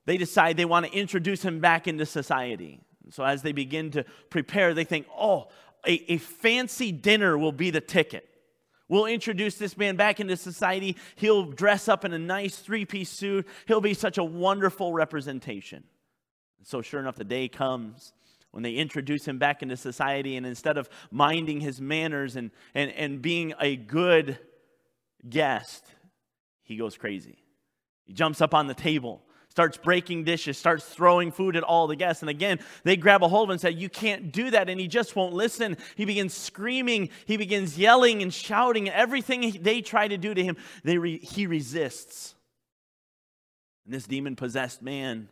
they 0.06 0.16
decide 0.16 0.56
they 0.56 0.64
want 0.64 0.86
to 0.86 0.92
introduce 0.92 1.42
him 1.42 1.60
back 1.60 1.88
into 1.88 2.06
society. 2.06 2.80
And 3.04 3.12
so 3.12 3.24
as 3.24 3.42
they 3.42 3.52
begin 3.52 3.90
to 3.92 4.04
prepare, 4.30 4.74
they 4.74 4.84
think, 4.84 5.06
oh, 5.16 5.48
a, 5.86 6.12
a 6.12 6.18
fancy 6.18 6.92
dinner 6.92 7.36
will 7.38 7.52
be 7.52 7.70
the 7.70 7.80
ticket. 7.80 8.28
We'll 8.88 9.06
introduce 9.06 9.56
this 9.56 9.78
man 9.78 9.96
back 9.96 10.20
into 10.20 10.36
society. 10.36 10.96
He'll 11.16 11.44
dress 11.44 11.88
up 11.88 12.04
in 12.04 12.12
a 12.12 12.18
nice 12.18 12.56
three 12.56 12.84
piece 12.84 13.10
suit. 13.10 13.46
He'll 13.66 13.80
be 13.80 13.94
such 13.94 14.18
a 14.18 14.24
wonderful 14.24 14.92
representation. 14.92 15.84
And 16.58 16.66
so, 16.66 16.82
sure 16.82 17.00
enough, 17.00 17.16
the 17.16 17.24
day 17.24 17.48
comes 17.48 18.12
when 18.50 18.62
they 18.62 18.74
introduce 18.74 19.26
him 19.26 19.38
back 19.38 19.62
into 19.62 19.76
society, 19.76 20.36
and 20.36 20.46
instead 20.46 20.78
of 20.78 20.88
minding 21.10 21.60
his 21.60 21.80
manners 21.80 22.36
and, 22.36 22.52
and, 22.74 22.90
and 22.92 23.20
being 23.20 23.52
a 23.58 23.74
good 23.74 24.38
guest, 25.28 25.84
he 26.62 26.76
goes 26.76 26.96
crazy. 26.96 27.38
He 28.04 28.12
jumps 28.12 28.40
up 28.40 28.54
on 28.54 28.66
the 28.66 28.74
table, 28.74 29.22
starts 29.48 29.76
breaking 29.76 30.24
dishes, 30.24 30.58
starts 30.58 30.84
throwing 30.84 31.30
food 31.30 31.56
at 31.56 31.62
all 31.62 31.86
the 31.86 31.96
guests. 31.96 32.22
And 32.22 32.30
again, 32.30 32.58
they 32.82 32.96
grab 32.96 33.22
a 33.22 33.28
hold 33.28 33.44
of 33.44 33.48
him 33.48 33.52
and 33.52 33.60
say, 33.60 33.70
You 33.70 33.88
can't 33.88 34.32
do 34.32 34.50
that. 34.50 34.68
And 34.68 34.78
he 34.78 34.88
just 34.88 35.16
won't 35.16 35.32
listen. 35.32 35.76
He 35.96 36.04
begins 36.04 36.34
screaming, 36.34 37.10
he 37.26 37.36
begins 37.36 37.78
yelling 37.78 38.22
and 38.22 38.32
shouting. 38.32 38.88
Everything 38.88 39.58
they 39.62 39.80
try 39.80 40.08
to 40.08 40.18
do 40.18 40.34
to 40.34 40.42
him, 40.44 40.56
they 40.82 40.98
re- 40.98 41.18
he 41.18 41.46
resists. 41.46 42.34
And 43.84 43.94
this 43.94 44.04
demon 44.04 44.36
possessed 44.36 44.82
man 44.82 45.28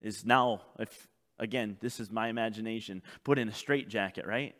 is 0.00 0.24
now, 0.24 0.62
if, 0.78 1.08
again, 1.38 1.76
this 1.80 2.00
is 2.00 2.10
my 2.10 2.28
imagination, 2.28 3.02
put 3.24 3.38
in 3.38 3.48
a 3.48 3.52
straitjacket, 3.52 4.26
right? 4.26 4.54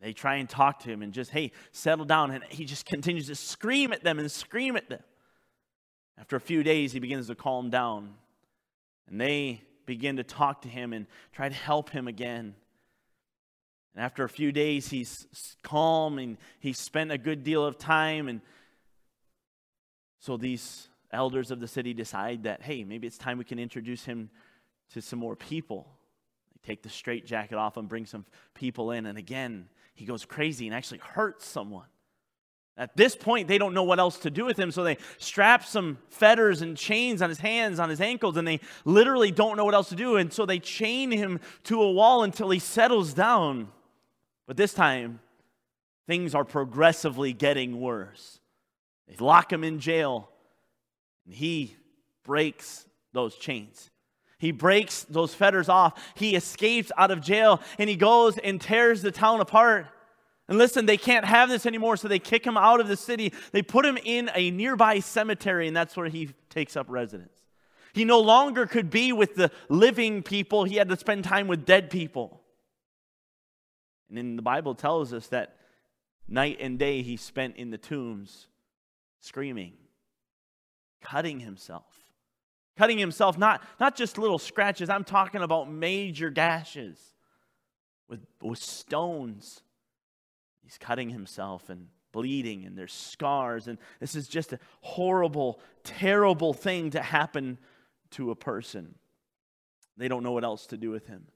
They 0.00 0.12
try 0.12 0.36
and 0.36 0.48
talk 0.48 0.80
to 0.80 0.90
him 0.90 1.02
and 1.02 1.12
just, 1.12 1.30
hey, 1.30 1.52
settle 1.72 2.06
down. 2.06 2.30
And 2.30 2.42
he 2.44 2.64
just 2.64 2.86
continues 2.86 3.26
to 3.26 3.34
scream 3.34 3.92
at 3.92 4.02
them 4.02 4.18
and 4.18 4.30
scream 4.30 4.76
at 4.76 4.88
them. 4.88 5.02
After 6.18 6.36
a 6.36 6.40
few 6.40 6.62
days, 6.62 6.92
he 6.92 7.00
begins 7.00 7.26
to 7.26 7.34
calm 7.34 7.70
down. 7.70 8.14
And 9.08 9.20
they 9.20 9.62
begin 9.86 10.16
to 10.16 10.22
talk 10.22 10.62
to 10.62 10.68
him 10.68 10.92
and 10.92 11.06
try 11.32 11.48
to 11.48 11.54
help 11.54 11.90
him 11.90 12.08
again. 12.08 12.54
And 13.94 14.04
after 14.04 14.24
a 14.24 14.28
few 14.28 14.52
days, 14.52 14.88
he's 14.88 15.26
calm 15.62 16.18
and 16.18 16.38
he 16.60 16.72
spent 16.72 17.10
a 17.10 17.18
good 17.18 17.42
deal 17.42 17.64
of 17.64 17.76
time. 17.76 18.28
And 18.28 18.40
so 20.20 20.36
these 20.36 20.88
elders 21.12 21.50
of 21.50 21.60
the 21.60 21.66
city 21.66 21.92
decide 21.92 22.44
that, 22.44 22.62
hey, 22.62 22.84
maybe 22.84 23.06
it's 23.06 23.18
time 23.18 23.36
we 23.36 23.44
can 23.44 23.58
introduce 23.58 24.04
him 24.04 24.30
to 24.92 25.02
some 25.02 25.18
more 25.18 25.36
people 25.36 25.88
They 26.52 26.66
take 26.66 26.82
the 26.82 26.88
straitjacket 26.88 27.58
off 27.58 27.76
and 27.76 27.88
bring 27.88 28.06
some 28.06 28.24
people 28.54 28.92
in. 28.92 29.06
And 29.06 29.18
again, 29.18 29.68
he 30.00 30.06
goes 30.06 30.24
crazy 30.24 30.66
and 30.66 30.74
actually 30.74 30.96
hurts 30.96 31.46
someone. 31.46 31.84
At 32.74 32.96
this 32.96 33.14
point, 33.14 33.48
they 33.48 33.58
don't 33.58 33.74
know 33.74 33.82
what 33.82 33.98
else 33.98 34.20
to 34.20 34.30
do 34.30 34.46
with 34.46 34.58
him, 34.58 34.72
so 34.72 34.82
they 34.82 34.96
strap 35.18 35.62
some 35.62 35.98
fetters 36.08 36.62
and 36.62 36.74
chains 36.74 37.20
on 37.20 37.28
his 37.28 37.38
hands, 37.38 37.78
on 37.78 37.90
his 37.90 38.00
ankles, 38.00 38.38
and 38.38 38.48
they 38.48 38.60
literally 38.86 39.30
don't 39.30 39.58
know 39.58 39.66
what 39.66 39.74
else 39.74 39.90
to 39.90 39.96
do. 39.96 40.16
And 40.16 40.32
so 40.32 40.46
they 40.46 40.58
chain 40.58 41.10
him 41.10 41.38
to 41.64 41.82
a 41.82 41.92
wall 41.92 42.22
until 42.22 42.48
he 42.48 42.58
settles 42.58 43.12
down. 43.12 43.68
But 44.46 44.56
this 44.56 44.72
time, 44.72 45.20
things 46.06 46.34
are 46.34 46.46
progressively 46.46 47.34
getting 47.34 47.78
worse. 47.78 48.40
They 49.06 49.16
lock 49.16 49.52
him 49.52 49.62
in 49.62 49.80
jail, 49.80 50.30
and 51.26 51.34
he 51.34 51.76
breaks 52.24 52.86
those 53.12 53.36
chains. 53.36 53.90
He 54.40 54.52
breaks 54.52 55.04
those 55.04 55.34
fetters 55.34 55.68
off. 55.68 56.02
He 56.16 56.34
escapes 56.34 56.90
out 56.96 57.10
of 57.10 57.20
jail, 57.20 57.60
and 57.78 57.90
he 57.90 57.94
goes 57.94 58.38
and 58.38 58.58
tears 58.58 59.02
the 59.02 59.12
town 59.12 59.40
apart. 59.40 59.86
And 60.48 60.56
listen, 60.56 60.86
they 60.86 60.96
can't 60.96 61.26
have 61.26 61.50
this 61.50 61.66
anymore, 61.66 61.98
so 61.98 62.08
they 62.08 62.18
kick 62.18 62.46
him 62.46 62.56
out 62.56 62.80
of 62.80 62.88
the 62.88 62.96
city. 62.96 63.34
They 63.52 63.60
put 63.60 63.84
him 63.84 63.98
in 64.02 64.30
a 64.34 64.50
nearby 64.50 65.00
cemetery, 65.00 65.68
and 65.68 65.76
that's 65.76 65.94
where 65.94 66.08
he 66.08 66.30
takes 66.48 66.74
up 66.74 66.86
residence. 66.88 67.38
He 67.92 68.06
no 68.06 68.18
longer 68.18 68.66
could 68.66 68.88
be 68.88 69.12
with 69.12 69.34
the 69.34 69.50
living 69.68 70.22
people, 70.22 70.64
he 70.64 70.76
had 70.76 70.88
to 70.88 70.96
spend 70.96 71.24
time 71.24 71.46
with 71.46 71.66
dead 71.66 71.90
people. 71.90 72.40
And 74.08 74.16
then 74.16 74.36
the 74.36 74.42
Bible 74.42 74.74
tells 74.74 75.12
us 75.12 75.26
that 75.28 75.56
night 76.26 76.56
and 76.60 76.78
day 76.78 77.02
he 77.02 77.18
spent 77.18 77.56
in 77.56 77.70
the 77.70 77.78
tombs 77.78 78.46
screaming, 79.20 79.74
cutting 81.02 81.40
himself. 81.40 81.99
Cutting 82.80 82.96
himself, 82.96 83.36
not, 83.36 83.62
not 83.78 83.94
just 83.94 84.16
little 84.16 84.38
scratches, 84.38 84.88
I'm 84.88 85.04
talking 85.04 85.42
about 85.42 85.70
major 85.70 86.30
gashes 86.30 86.98
with, 88.08 88.20
with 88.40 88.58
stones 88.58 89.62
He's 90.70 90.78
cutting 90.78 91.10
himself 91.10 91.68
and 91.68 91.88
bleeding, 92.12 92.64
and 92.64 92.78
there's 92.78 92.92
scars. 92.92 93.66
And 93.66 93.76
this 93.98 94.14
is 94.14 94.28
just 94.28 94.52
a 94.52 94.60
horrible, 94.82 95.58
terrible 95.82 96.52
thing 96.52 96.90
to 96.90 97.02
happen 97.02 97.58
to 98.12 98.30
a 98.30 98.36
person. 98.36 98.94
They 99.96 100.06
don't 100.06 100.22
know 100.22 100.30
what 100.30 100.44
else 100.44 100.68
to 100.68 100.76
do 100.76 100.90
with 100.90 101.08
him. 101.08 101.26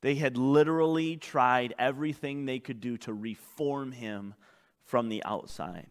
They 0.00 0.14
had 0.14 0.38
literally 0.38 1.18
tried 1.18 1.74
everything 1.78 2.46
they 2.46 2.60
could 2.60 2.80
do 2.80 2.96
to 2.98 3.12
reform 3.12 3.92
him 3.92 4.32
from 4.84 5.10
the 5.10 5.22
outside. 5.22 5.90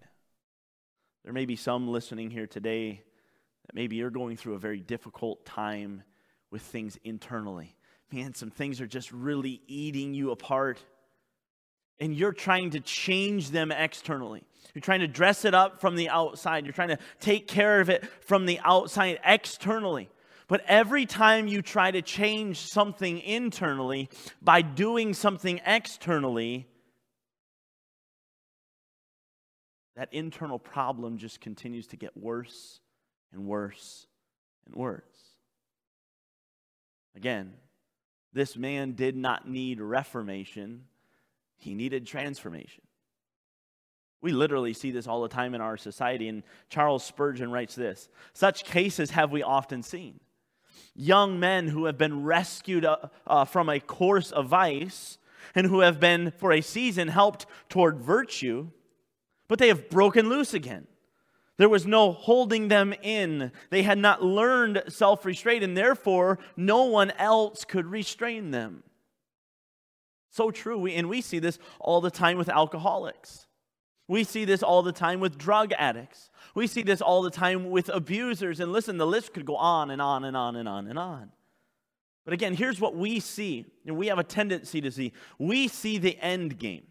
There 1.23 1.33
may 1.33 1.45
be 1.45 1.55
some 1.55 1.87
listening 1.87 2.31
here 2.31 2.47
today 2.47 3.03
that 3.67 3.75
maybe 3.75 3.97
you're 3.97 4.09
going 4.09 4.37
through 4.37 4.55
a 4.55 4.59
very 4.59 4.79
difficult 4.79 5.45
time 5.45 6.03
with 6.51 6.61
things 6.61 6.97
internally. 7.03 7.75
Man, 8.11 8.33
some 8.33 8.49
things 8.49 8.79
are 8.81 8.87
just 8.87 9.11
really 9.11 9.61
eating 9.67 10.13
you 10.13 10.31
apart 10.31 10.79
and 11.99 12.15
you're 12.15 12.33
trying 12.33 12.71
to 12.71 12.79
change 12.79 13.49
them 13.49 13.71
externally. 13.71 14.43
You're 14.73 14.81
trying 14.81 14.99
to 14.99 15.07
dress 15.07 15.45
it 15.45 15.53
up 15.53 15.81
from 15.81 15.95
the 15.95 16.09
outside. 16.09 16.65
You're 16.65 16.73
trying 16.73 16.89
to 16.89 16.99
take 17.19 17.47
care 17.47 17.81
of 17.81 17.89
it 17.89 18.05
from 18.21 18.45
the 18.45 18.59
outside 18.63 19.19
externally. 19.25 20.09
But 20.47 20.61
every 20.67 21.05
time 21.05 21.47
you 21.47 21.61
try 21.61 21.91
to 21.91 22.01
change 22.01 22.59
something 22.59 23.19
internally 23.19 24.09
by 24.41 24.61
doing 24.61 25.13
something 25.13 25.59
externally, 25.65 26.67
that 29.95 30.13
internal 30.13 30.59
problem 30.59 31.17
just 31.17 31.41
continues 31.41 31.87
to 31.87 31.97
get 31.97 32.15
worse 32.15 32.79
and 33.33 33.45
worse 33.45 34.07
and 34.65 34.75
worse. 34.75 35.03
Again, 37.15 37.53
this 38.33 38.55
man 38.55 38.93
did 38.93 39.15
not 39.15 39.49
need 39.49 39.81
reformation 39.81 40.83
he 41.57 41.73
needed 41.73 42.05
transformation. 42.05 42.83
We 44.21 44.31
literally 44.31 44.73
see 44.73 44.91
this 44.91 45.07
all 45.07 45.21
the 45.21 45.27
time 45.27 45.53
in 45.53 45.61
our 45.61 45.77
society, 45.77 46.27
and 46.27 46.43
Charles 46.69 47.03
Spurgeon 47.03 47.51
writes 47.51 47.75
this 47.75 48.09
Such 48.33 48.63
cases 48.63 49.11
have 49.11 49.31
we 49.31 49.43
often 49.43 49.83
seen. 49.83 50.19
Young 50.95 51.39
men 51.39 51.67
who 51.67 51.85
have 51.85 51.97
been 51.97 52.23
rescued 52.23 52.85
uh, 52.85 52.97
uh, 53.25 53.45
from 53.45 53.69
a 53.69 53.79
course 53.79 54.31
of 54.31 54.47
vice 54.47 55.17
and 55.53 55.67
who 55.67 55.81
have 55.81 55.99
been, 55.99 56.31
for 56.37 56.51
a 56.51 56.61
season, 56.61 57.07
helped 57.07 57.45
toward 57.69 57.99
virtue, 57.99 58.69
but 59.47 59.59
they 59.59 59.67
have 59.67 59.89
broken 59.89 60.29
loose 60.29 60.53
again. 60.53 60.87
There 61.57 61.69
was 61.69 61.87
no 61.87 62.11
holding 62.11 62.67
them 62.67 62.93
in. 63.01 63.51
They 63.71 63.81
had 63.81 63.97
not 63.97 64.23
learned 64.23 64.83
self 64.89 65.25
restraint, 65.25 65.63
and 65.63 65.75
therefore 65.75 66.37
no 66.55 66.83
one 66.85 67.11
else 67.11 67.65
could 67.65 67.87
restrain 67.87 68.51
them. 68.51 68.83
So 70.29 70.51
true. 70.51 70.77
We, 70.77 70.93
and 70.93 71.09
we 71.09 71.21
see 71.21 71.39
this 71.39 71.57
all 71.79 71.99
the 71.99 72.11
time 72.11 72.37
with 72.37 72.47
alcoholics. 72.47 73.47
We 74.07 74.23
see 74.23 74.45
this 74.45 74.61
all 74.63 74.83
the 74.83 74.91
time 74.91 75.19
with 75.19 75.37
drug 75.37 75.73
addicts. 75.77 76.29
We 76.53 76.67
see 76.67 76.81
this 76.83 77.01
all 77.01 77.21
the 77.23 77.31
time 77.31 77.71
with 77.71 77.89
abusers. 77.89 78.59
And 78.59 78.71
listen, 78.71 78.97
the 78.97 79.07
list 79.07 79.33
could 79.33 79.45
go 79.45 79.55
on 79.57 79.89
and 79.89 80.01
on 80.01 80.23
and 80.23 80.37
on 80.37 80.55
and 80.55 80.69
on 80.69 80.87
and 80.87 80.97
on. 80.97 81.31
But 82.23 82.33
again, 82.33 82.53
here's 82.53 82.79
what 82.79 82.95
we 82.95 83.19
see, 83.19 83.65
and 83.85 83.97
we 83.97 84.07
have 84.07 84.19
a 84.19 84.23
tendency 84.23 84.81
to 84.81 84.91
see. 84.91 85.13
We 85.39 85.67
see 85.67 85.97
the 85.97 86.17
end 86.19 86.59
game. 86.59 86.85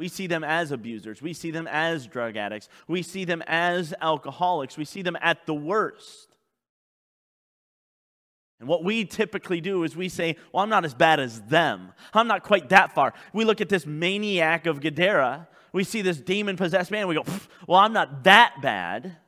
We 0.00 0.08
see 0.08 0.26
them 0.26 0.42
as 0.44 0.72
abusers. 0.72 1.20
We 1.20 1.34
see 1.34 1.50
them 1.50 1.68
as 1.70 2.06
drug 2.06 2.38
addicts. 2.38 2.70
We 2.88 3.02
see 3.02 3.26
them 3.26 3.42
as 3.46 3.92
alcoholics. 4.00 4.78
We 4.78 4.86
see 4.86 5.02
them 5.02 5.14
at 5.20 5.44
the 5.44 5.52
worst. 5.52 6.38
And 8.60 8.66
what 8.66 8.82
we 8.82 9.04
typically 9.04 9.60
do 9.60 9.84
is 9.84 9.94
we 9.94 10.08
say, 10.08 10.36
Well, 10.54 10.62
I'm 10.62 10.70
not 10.70 10.86
as 10.86 10.94
bad 10.94 11.20
as 11.20 11.42
them. 11.42 11.92
I'm 12.14 12.28
not 12.28 12.44
quite 12.44 12.70
that 12.70 12.94
far. 12.94 13.12
We 13.34 13.44
look 13.44 13.60
at 13.60 13.68
this 13.68 13.84
maniac 13.84 14.64
of 14.64 14.80
Gadara. 14.80 15.46
We 15.70 15.84
see 15.84 16.00
this 16.00 16.18
demon 16.18 16.56
possessed 16.56 16.90
man. 16.90 17.06
We 17.06 17.16
go, 17.16 17.24
Well, 17.68 17.80
I'm 17.80 17.92
not 17.92 18.24
that 18.24 18.54
bad. 18.62 19.18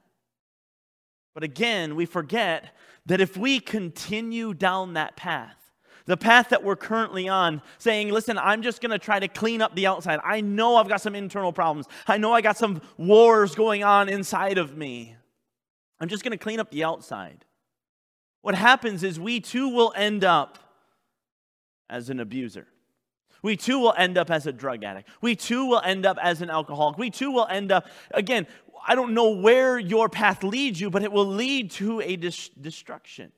But 1.34 1.44
again, 1.44 1.96
we 1.96 2.06
forget 2.06 2.74
that 3.04 3.20
if 3.20 3.36
we 3.36 3.60
continue 3.60 4.54
down 4.54 4.94
that 4.94 5.16
path, 5.16 5.61
the 6.06 6.16
path 6.16 6.48
that 6.50 6.64
we're 6.64 6.76
currently 6.76 7.28
on, 7.28 7.62
saying, 7.78 8.10
Listen, 8.10 8.38
I'm 8.38 8.62
just 8.62 8.80
going 8.80 8.90
to 8.90 8.98
try 8.98 9.18
to 9.20 9.28
clean 9.28 9.62
up 9.62 9.74
the 9.74 9.86
outside. 9.86 10.20
I 10.24 10.40
know 10.40 10.76
I've 10.76 10.88
got 10.88 11.00
some 11.00 11.14
internal 11.14 11.52
problems. 11.52 11.86
I 12.06 12.18
know 12.18 12.32
I 12.32 12.40
got 12.40 12.56
some 12.56 12.82
wars 12.96 13.54
going 13.54 13.84
on 13.84 14.08
inside 14.08 14.58
of 14.58 14.76
me. 14.76 15.16
I'm 16.00 16.08
just 16.08 16.24
going 16.24 16.32
to 16.32 16.42
clean 16.42 16.60
up 16.60 16.70
the 16.70 16.84
outside 16.84 17.44
what 18.42 18.56
happens 18.56 19.02
is 19.02 19.18
we 19.18 19.40
too 19.40 19.68
will 19.68 19.92
end 19.96 20.24
up 20.24 20.58
as 21.88 22.10
an 22.10 22.20
abuser. 22.20 22.66
We 23.40 23.56
too 23.56 23.78
will 23.78 23.94
end 23.96 24.18
up 24.18 24.30
as 24.30 24.46
a 24.46 24.52
drug 24.52 24.84
addict. 24.84 25.08
We 25.20 25.34
too 25.34 25.66
will 25.66 25.80
end 25.80 26.04
up 26.04 26.18
as 26.20 26.42
an 26.42 26.50
alcoholic. 26.50 26.98
We 26.98 27.10
too 27.10 27.30
will 27.30 27.46
end 27.46 27.72
up, 27.72 27.88
again, 28.12 28.46
I 28.86 28.94
don't 28.94 29.14
know 29.14 29.30
where 29.30 29.78
your 29.78 30.08
path 30.08 30.42
leads 30.42 30.80
you, 30.80 30.90
but 30.90 31.02
it 31.02 31.12
will 31.12 31.26
lead 31.26 31.70
to 31.72 32.00
a 32.00 32.16
dis- 32.16 32.50
destruction. 32.50 33.32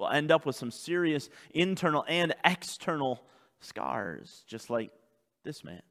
We'll 0.00 0.08
end 0.08 0.32
up 0.32 0.46
with 0.46 0.56
some 0.56 0.70
serious 0.70 1.28
internal 1.52 2.06
and 2.08 2.34
external 2.42 3.22
scars, 3.60 4.44
just 4.46 4.70
like 4.70 4.90
this 5.44 5.62
man. 5.62 5.82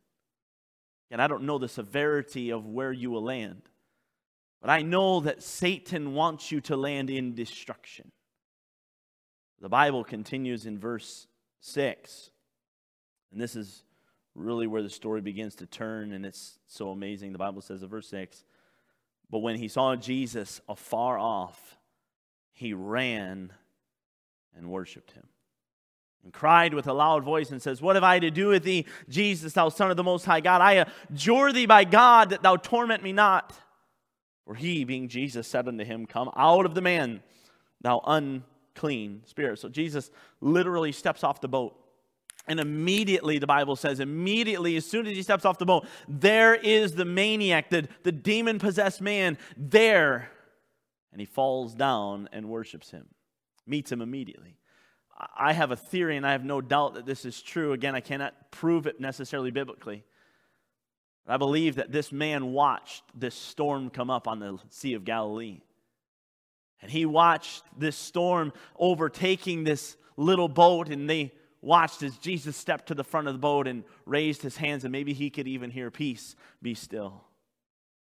And 1.11 1.21
I 1.21 1.27
don't 1.27 1.43
know 1.43 1.59
the 1.59 1.67
severity 1.67 2.49
of 2.49 2.65
where 2.65 2.91
you 2.91 3.11
will 3.11 3.21
land. 3.21 3.61
But 4.61 4.71
I 4.71 4.81
know 4.81 5.19
that 5.19 5.43
Satan 5.43 6.15
wants 6.15 6.51
you 6.51 6.59
to 6.61 6.75
land 6.75 7.11
in 7.11 7.35
destruction. 7.35 8.11
The 9.61 9.69
Bible 9.69 10.03
continues 10.03 10.65
in 10.65 10.79
verse 10.79 11.27
6. 11.59 12.31
And 13.31 13.39
this 13.39 13.55
is 13.55 13.83
really 14.33 14.65
where 14.65 14.81
the 14.81 14.89
story 14.89 15.21
begins 15.21 15.53
to 15.55 15.67
turn, 15.67 16.13
and 16.13 16.25
it's 16.25 16.57
so 16.65 16.89
amazing. 16.89 17.31
The 17.31 17.37
Bible 17.37 17.61
says 17.61 17.83
in 17.83 17.89
verse 17.89 18.07
6 18.07 18.43
But 19.29 19.39
when 19.39 19.57
he 19.57 19.67
saw 19.67 19.95
Jesus 19.95 20.61
afar 20.67 21.19
off, 21.19 21.77
he 22.51 22.73
ran 22.73 23.53
and 24.55 24.69
worshiped 24.69 25.11
him 25.11 25.27
and 26.23 26.33
cried 26.33 26.73
with 26.73 26.87
a 26.87 26.93
loud 26.93 27.23
voice 27.23 27.51
and 27.51 27.61
says, 27.61 27.81
What 27.81 27.95
have 27.95 28.03
I 28.03 28.19
to 28.19 28.31
do 28.31 28.49
with 28.49 28.63
thee, 28.63 28.85
Jesus, 29.07 29.53
thou 29.53 29.69
Son 29.69 29.89
of 29.89 29.97
the 29.97 30.03
Most 30.03 30.25
High 30.25 30.41
God? 30.41 30.61
I 30.61 30.85
adjure 31.11 31.51
thee 31.51 31.65
by 31.65 31.83
God 31.83 32.31
that 32.31 32.43
thou 32.43 32.55
torment 32.55 33.03
me 33.03 33.13
not. 33.13 33.57
For 34.45 34.55
he, 34.55 34.83
being 34.83 35.07
Jesus, 35.07 35.47
said 35.47 35.67
unto 35.67 35.83
him, 35.83 36.05
Come 36.05 36.31
out 36.35 36.65
of 36.65 36.75
the 36.75 36.81
man, 36.81 37.21
thou 37.81 38.01
unclean 38.05 39.21
spirit. 39.25 39.59
So 39.59 39.69
Jesus 39.69 40.11
literally 40.41 40.91
steps 40.91 41.23
off 41.23 41.41
the 41.41 41.47
boat. 41.47 41.75
And 42.47 42.59
immediately, 42.59 43.37
the 43.37 43.45
Bible 43.45 43.75
says, 43.75 43.99
immediately, 43.99 44.75
as 44.75 44.83
soon 44.83 45.05
as 45.05 45.15
he 45.15 45.21
steps 45.21 45.45
off 45.45 45.59
the 45.59 45.67
boat, 45.67 45.85
there 46.07 46.55
is 46.55 46.95
the 46.95 47.05
maniac, 47.05 47.69
the, 47.69 47.87
the 48.01 48.11
demon 48.11 48.57
possessed 48.57 49.01
man 49.01 49.37
there. 49.55 50.31
And 51.11 51.21
he 51.21 51.25
falls 51.25 51.75
down 51.75 52.27
and 52.31 52.49
worships 52.49 52.89
him, 52.89 53.05
meets 53.69 53.91
him 53.91 54.01
immediately. 54.01 54.57
I 55.37 55.53
have 55.53 55.71
a 55.71 55.75
theory, 55.75 56.15
and 56.17 56.25
I 56.25 56.31
have 56.31 56.45
no 56.45 56.61
doubt 56.61 56.93
that 56.95 57.05
this 57.05 57.25
is 57.25 57.41
true. 57.41 57.73
Again, 57.73 57.93
I 57.93 57.99
cannot 57.99 58.51
prove 58.51 58.87
it 58.87 58.99
necessarily 58.99 59.51
biblically. 59.51 60.03
I 61.27 61.37
believe 61.37 61.75
that 61.75 61.91
this 61.91 62.11
man 62.11 62.53
watched 62.53 63.03
this 63.13 63.35
storm 63.35 63.89
come 63.89 64.09
up 64.09 64.27
on 64.27 64.39
the 64.39 64.57
Sea 64.69 64.93
of 64.93 65.05
Galilee. 65.05 65.61
And 66.81 66.89
he 66.89 67.05
watched 67.05 67.63
this 67.77 67.97
storm 67.97 68.53
overtaking 68.77 69.63
this 69.63 69.97
little 70.15 70.47
boat, 70.47 70.89
and 70.89 71.09
they 71.09 71.33
watched 71.61 72.01
as 72.03 72.17
Jesus 72.17 72.55
stepped 72.55 72.87
to 72.87 72.95
the 72.95 73.03
front 73.03 73.27
of 73.27 73.33
the 73.33 73.39
boat 73.39 73.67
and 73.67 73.83
raised 74.05 74.41
his 74.41 74.55
hands, 74.55 74.85
and 74.85 74.91
maybe 74.91 75.13
he 75.13 75.29
could 75.29 75.47
even 75.47 75.69
hear 75.69 75.91
peace 75.91 76.35
be 76.61 76.73
still. 76.73 77.25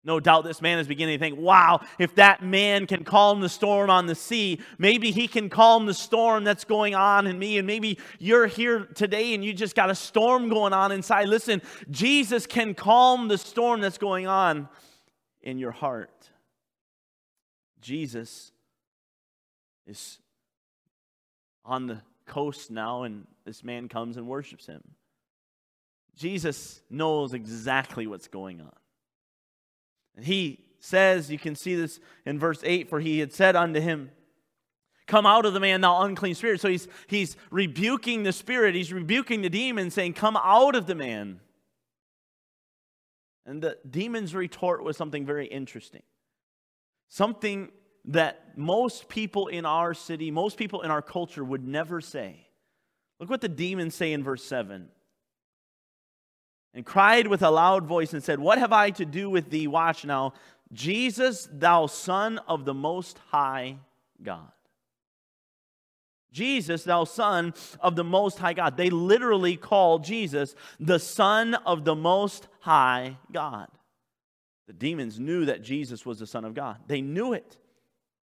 No 0.03 0.19
doubt 0.19 0.45
this 0.45 0.61
man 0.61 0.79
is 0.79 0.87
beginning 0.87 1.19
to 1.19 1.23
think, 1.23 1.37
wow, 1.37 1.81
if 1.97 2.15
that 2.15 2.41
man 2.41 2.87
can 2.87 3.03
calm 3.03 3.41
the 3.41 3.49
storm 3.49 3.89
on 3.89 4.05
the 4.05 4.15
sea, 4.15 4.61
maybe 4.77 5.11
he 5.11 5.27
can 5.27 5.49
calm 5.49 5.85
the 5.85 5.93
storm 5.93 6.45
that's 6.45 6.63
going 6.63 6.95
on 6.95 7.27
in 7.27 7.37
me. 7.37 7.57
And 7.57 7.67
maybe 7.67 7.99
you're 8.17 8.47
here 8.47 8.85
today 8.95 9.33
and 9.33 9.43
you 9.43 9.53
just 9.53 9.75
got 9.75 9.89
a 9.89 9.95
storm 9.95 10.47
going 10.47 10.71
on 10.71 10.93
inside. 10.93 11.27
Listen, 11.27 11.61
Jesus 11.91 12.47
can 12.47 12.75
calm 12.75 13.27
the 13.27 13.37
storm 13.37 13.81
that's 13.81 13.97
going 13.97 14.25
on 14.25 14.69
in 15.41 15.57
your 15.57 15.71
heart. 15.71 16.29
Jesus 17.81 18.51
is 19.85 20.19
on 21.65 21.87
the 21.87 22.01
coast 22.25 22.71
now, 22.71 23.03
and 23.03 23.25
this 23.45 23.63
man 23.63 23.89
comes 23.89 24.17
and 24.17 24.27
worships 24.27 24.65
him. 24.65 24.81
Jesus 26.15 26.81
knows 26.89 27.33
exactly 27.33 28.07
what's 28.07 28.27
going 28.27 28.61
on. 28.61 28.73
And 30.19 30.25
he 30.25 30.65
says, 30.81 31.31
you 31.31 31.39
can 31.39 31.55
see 31.55 31.75
this 31.75 32.01
in 32.25 32.38
verse 32.38 32.59
8, 32.65 32.89
for 32.89 32.99
he 32.99 33.19
had 33.19 33.31
said 33.31 33.55
unto 33.55 33.79
him, 33.79 34.11
Come 35.07 35.25
out 35.25 35.45
of 35.45 35.53
the 35.53 35.61
man, 35.61 35.79
thou 35.79 36.01
unclean 36.01 36.35
spirit. 36.35 36.59
So 36.59 36.67
he's, 36.67 36.89
he's 37.07 37.38
rebuking 37.51 38.23
the 38.23 38.33
spirit, 38.33 38.75
he's 38.75 38.91
rebuking 38.91 39.41
the 39.43 39.49
demon, 39.49 39.91
saying, 39.91 40.15
Come 40.15 40.35
out 40.35 40.75
of 40.75 40.88
the 40.88 40.93
man. 40.93 41.39
And 43.45 43.61
the 43.61 43.77
demon's 43.89 44.35
retort 44.35 44.83
was 44.83 44.97
something 44.97 45.25
very 45.25 45.47
interesting. 45.47 46.03
Something 47.07 47.69
that 48.03 48.57
most 48.57 49.07
people 49.07 49.47
in 49.47 49.65
our 49.65 49.93
city, 49.93 50.31
most 50.31 50.57
people 50.57 50.81
in 50.81 50.91
our 50.91 51.01
culture 51.01 51.45
would 51.45 51.65
never 51.65 52.01
say. 52.01 52.49
Look 53.21 53.29
what 53.29 53.39
the 53.39 53.47
demons 53.47 53.95
say 53.95 54.11
in 54.11 54.21
verse 54.21 54.43
7 54.43 54.89
and 56.73 56.85
cried 56.85 57.27
with 57.27 57.41
a 57.41 57.49
loud 57.49 57.85
voice 57.85 58.13
and 58.13 58.23
said, 58.23 58.39
What 58.39 58.57
have 58.57 58.71
I 58.71 58.91
to 58.91 59.05
do 59.05 59.29
with 59.29 59.49
thee? 59.49 59.67
Watch 59.67 60.05
now, 60.05 60.33
Jesus, 60.71 61.47
thou 61.51 61.88
Son 61.88 62.39
of 62.47 62.65
the 62.65 62.73
Most 62.73 63.19
High 63.29 63.77
God. 64.21 64.51
Jesus, 66.31 66.83
thou 66.83 67.05
Son 67.05 67.53
of 67.79 67.95
the 67.95 68.03
Most 68.03 68.38
High 68.38 68.53
God. 68.53 68.77
They 68.77 68.89
literally 68.89 69.55
call 69.55 69.99
Jesus 69.99 70.55
the 70.79 70.99
Son 70.99 71.55
of 71.55 71.85
the 71.85 71.95
Most 71.95 72.47
High 72.59 73.17
God. 73.31 73.67
The 74.67 74.73
demons 74.73 75.19
knew 75.19 75.45
that 75.45 75.63
Jesus 75.63 76.05
was 76.05 76.19
the 76.19 76.27
Son 76.27 76.45
of 76.45 76.53
God, 76.53 76.77
they 76.88 77.01
knew 77.01 77.33
it. 77.33 77.57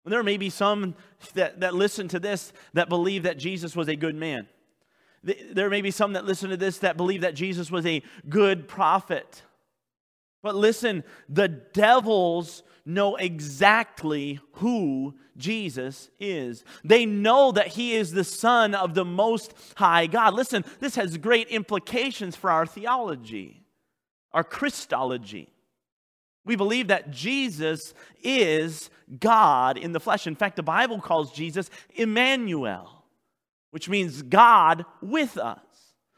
And 0.05 0.13
there 0.13 0.24
may 0.24 0.38
be 0.38 0.50
some 0.50 0.95
that, 1.33 1.59
that 1.59 1.75
listen 1.75 2.07
to 2.09 2.19
this 2.19 2.53
that 2.74 2.89
believe 2.89 3.24
that 3.24 3.38
Jesus 3.38 3.75
was 3.75 3.88
a 3.89 3.95
good 3.95 4.15
man. 4.15 4.48
There 5.23 5.69
may 5.69 5.81
be 5.81 5.91
some 5.91 6.13
that 6.13 6.25
listen 6.25 6.49
to 6.49 6.57
this 6.57 6.79
that 6.79 6.97
believe 6.97 7.21
that 7.21 7.35
Jesus 7.35 7.69
was 7.69 7.85
a 7.85 8.01
good 8.27 8.67
prophet. 8.67 9.43
But 10.41 10.55
listen, 10.55 11.03
the 11.27 11.47
devils 11.47 12.63
know 12.85 13.17
exactly 13.17 14.39
who 14.53 15.15
Jesus 15.35 16.09
is. 16.19 16.63
They 16.83 17.05
know 17.05 17.51
that 17.51 17.67
he 17.67 17.93
is 17.93 18.11
the 18.11 18.23
Son 18.23 18.73
of 18.73 18.93
the 18.93 19.05
Most 19.05 19.53
High 19.75 20.07
God. 20.07 20.33
Listen, 20.33 20.63
this 20.79 20.95
has 20.95 21.17
great 21.17 21.49
implications 21.49 22.35
for 22.35 22.49
our 22.49 22.65
theology, 22.65 23.63
our 24.31 24.43
Christology. 24.43 25.53
We 26.45 26.55
believe 26.55 26.88
that 26.88 27.11
Jesus 27.11 27.93
is 28.23 28.89
God 29.19 29.77
in 29.77 29.91
the 29.91 29.99
flesh. 29.99 30.25
In 30.25 30.35
fact, 30.35 30.55
the 30.55 30.63
Bible 30.63 30.99
calls 30.99 31.31
Jesus 31.31 31.69
Emmanuel 31.95 32.99
which 33.71 33.89
means 33.89 34.21
God 34.21 34.85
with 35.01 35.38
us. 35.38 35.59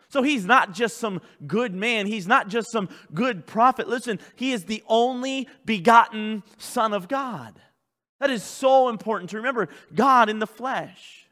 So 0.10 0.24
he's 0.24 0.46
not 0.46 0.74
just 0.74 0.98
some 0.98 1.22
good 1.48 1.74
man. 1.74 2.06
He's 2.06 2.28
not 2.28 2.50
just 2.50 2.70
some 2.72 2.90
good 3.14 3.48
prophet. 3.48 3.88
Listen, 3.88 4.20
he 4.36 4.52
is 4.52 4.66
the 4.66 4.84
only 4.88 5.48
begotten 5.64 6.44
Son 6.58 6.94
of 6.94 7.08
God. 7.08 7.60
That 8.20 8.30
is 8.30 8.44
so 8.44 8.90
important 8.90 9.30
to 9.30 9.38
remember 9.38 9.70
God 9.96 10.30
in 10.30 10.40
the 10.40 10.48
flesh. 10.48 11.26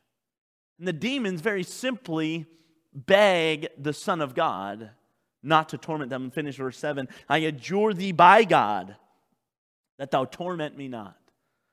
And 0.78 0.88
the 0.88 0.94
demons 0.94 1.42
very 1.42 1.64
simply 1.64 2.46
beg 2.94 3.68
the 3.78 3.94
Son 3.94 4.22
of 4.22 4.34
God 4.34 4.92
not 5.44 5.70
to 5.70 5.78
torment 5.78 6.10
them. 6.10 6.32
Finish 6.32 6.56
verse 6.56 6.78
7 6.78 7.08
I 7.28 7.40
adjure 7.40 7.94
thee 7.94 8.14
by 8.14 8.46
God 8.46 8.96
that 9.98 10.12
thou 10.12 10.26
torment 10.26 10.78
me 10.78 10.88
not. 10.88 11.18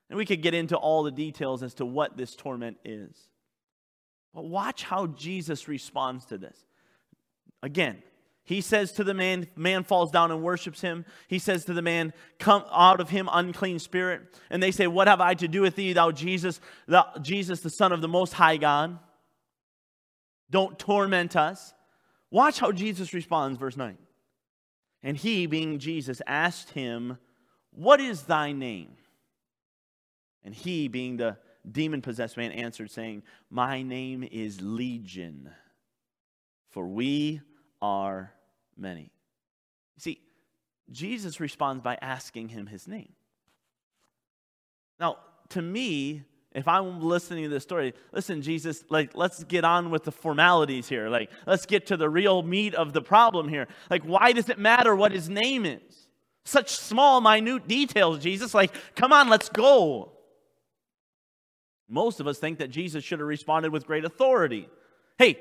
And 0.09 0.17
we 0.17 0.25
could 0.25 0.41
get 0.41 0.53
into 0.53 0.77
all 0.77 1.03
the 1.03 1.11
details 1.11 1.63
as 1.63 1.73
to 1.75 1.85
what 1.85 2.15
this 2.15 2.35
torment 2.35 2.77
is. 2.85 3.17
But 4.33 4.45
watch 4.45 4.83
how 4.83 5.07
Jesus 5.07 5.67
responds 5.67 6.25
to 6.25 6.37
this. 6.37 6.57
Again, 7.63 8.03
he 8.47 8.61
says 8.61 8.93
to 8.93 9.03
the 9.03 9.13
man, 9.13 9.47
man 9.57 9.83
falls 9.83 10.09
down 10.09 10.31
and 10.31 10.41
worships 10.41 10.79
him. 10.79 11.03
He 11.27 11.37
says 11.37 11.65
to 11.65 11.73
the 11.73 11.81
man, 11.81 12.13
Come 12.39 12.63
out 12.71 13.01
of 13.01 13.09
him, 13.09 13.27
unclean 13.29 13.77
spirit. 13.77 14.21
And 14.49 14.63
they 14.63 14.71
say, 14.71 14.87
What 14.87 15.09
have 15.09 15.19
I 15.19 15.33
to 15.33 15.49
do 15.49 15.61
with 15.61 15.75
thee, 15.75 15.91
thou 15.91 16.11
Jesus, 16.11 16.61
thou, 16.87 17.11
Jesus, 17.21 17.59
the 17.59 17.69
Son 17.69 17.91
of 17.91 17.99
the 17.99 18.07
Most 18.07 18.31
High 18.31 18.55
God? 18.55 18.99
Don't 20.49 20.79
torment 20.79 21.35
us. 21.35 21.73
Watch 22.31 22.59
how 22.59 22.71
Jesus 22.71 23.13
responds, 23.13 23.57
verse 23.57 23.75
9. 23.75 23.97
And 25.03 25.17
he, 25.17 25.45
being 25.45 25.77
Jesus, 25.77 26.21
asked 26.25 26.69
him, 26.69 27.17
What 27.71 27.99
is 27.99 28.23
thy 28.23 28.53
name? 28.53 28.93
And 30.45 30.55
he, 30.55 30.87
being 30.87 31.17
the 31.17 31.37
demon 31.71 32.01
possessed 32.01 32.37
man 32.37 32.51
answered, 32.51 32.91
saying, 32.91 33.23
My 33.49 33.81
name 33.81 34.27
is 34.29 34.61
Legion, 34.61 35.49
for 36.69 36.87
we 36.87 37.41
are 37.81 38.33
many. 38.77 39.11
See, 39.97 40.21
Jesus 40.91 41.39
responds 41.39 41.83
by 41.83 41.97
asking 42.01 42.49
him 42.49 42.67
his 42.67 42.87
name. 42.87 43.13
Now, 44.99 45.17
to 45.49 45.61
me, 45.61 46.23
if 46.53 46.67
I'm 46.67 47.01
listening 47.01 47.43
to 47.43 47.49
this 47.49 47.63
story, 47.63 47.93
listen, 48.11 48.41
Jesus, 48.41 48.83
like, 48.89 49.15
let's 49.15 49.43
get 49.43 49.63
on 49.63 49.91
with 49.91 50.03
the 50.03 50.11
formalities 50.11 50.89
here. 50.89 51.09
Like, 51.09 51.29
let's 51.45 51.65
get 51.65 51.87
to 51.87 51.97
the 51.97 52.09
real 52.09 52.41
meat 52.41 52.73
of 52.73 52.93
the 52.93 53.01
problem 53.01 53.47
here. 53.47 53.67
Like, 53.89 54.03
why 54.03 54.31
does 54.31 54.49
it 54.49 54.57
matter 54.57 54.95
what 54.95 55.11
his 55.11 55.29
name 55.29 55.65
is? 55.65 56.07
Such 56.45 56.69
small, 56.69 57.21
minute 57.21 57.67
details, 57.67 58.19
Jesus. 58.19 58.53
Like, 58.53 58.73
come 58.95 59.13
on, 59.13 59.29
let's 59.29 59.49
go. 59.49 60.16
Most 61.89 62.19
of 62.19 62.27
us 62.27 62.37
think 62.37 62.59
that 62.59 62.69
Jesus 62.69 63.03
should 63.03 63.19
have 63.19 63.27
responded 63.27 63.71
with 63.71 63.87
great 63.87 64.05
authority. 64.05 64.67
Hey, 65.17 65.39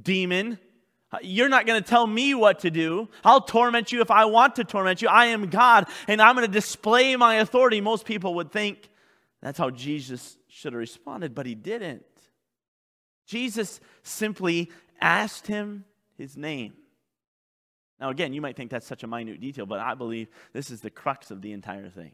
demon, 0.00 0.58
you're 1.20 1.48
not 1.48 1.66
going 1.66 1.82
to 1.82 1.88
tell 1.88 2.06
me 2.06 2.34
what 2.34 2.60
to 2.60 2.70
do. 2.70 3.08
I'll 3.24 3.42
torment 3.42 3.92
you 3.92 4.00
if 4.00 4.10
I 4.10 4.24
want 4.24 4.56
to 4.56 4.64
torment 4.64 5.02
you. 5.02 5.08
I 5.08 5.26
am 5.26 5.50
God, 5.50 5.86
and 6.08 6.22
I'm 6.22 6.34
going 6.34 6.46
to 6.46 6.52
display 6.52 7.14
my 7.16 7.36
authority. 7.36 7.80
Most 7.80 8.06
people 8.06 8.34
would 8.36 8.50
think 8.50 8.88
that's 9.42 9.58
how 9.58 9.70
Jesus 9.70 10.38
should 10.48 10.72
have 10.72 10.80
responded, 10.80 11.34
but 11.34 11.46
he 11.46 11.54
didn't. 11.54 12.04
Jesus 13.26 13.80
simply 14.02 14.70
asked 15.00 15.46
him 15.46 15.84
his 16.16 16.36
name. 16.36 16.74
Now, 18.00 18.10
again, 18.10 18.32
you 18.32 18.40
might 18.40 18.56
think 18.56 18.70
that's 18.70 18.86
such 18.86 19.04
a 19.04 19.06
minute 19.06 19.40
detail, 19.40 19.66
but 19.66 19.80
I 19.80 19.94
believe 19.94 20.28
this 20.52 20.70
is 20.70 20.80
the 20.80 20.90
crux 20.90 21.30
of 21.30 21.42
the 21.42 21.52
entire 21.52 21.88
thing. 21.88 22.12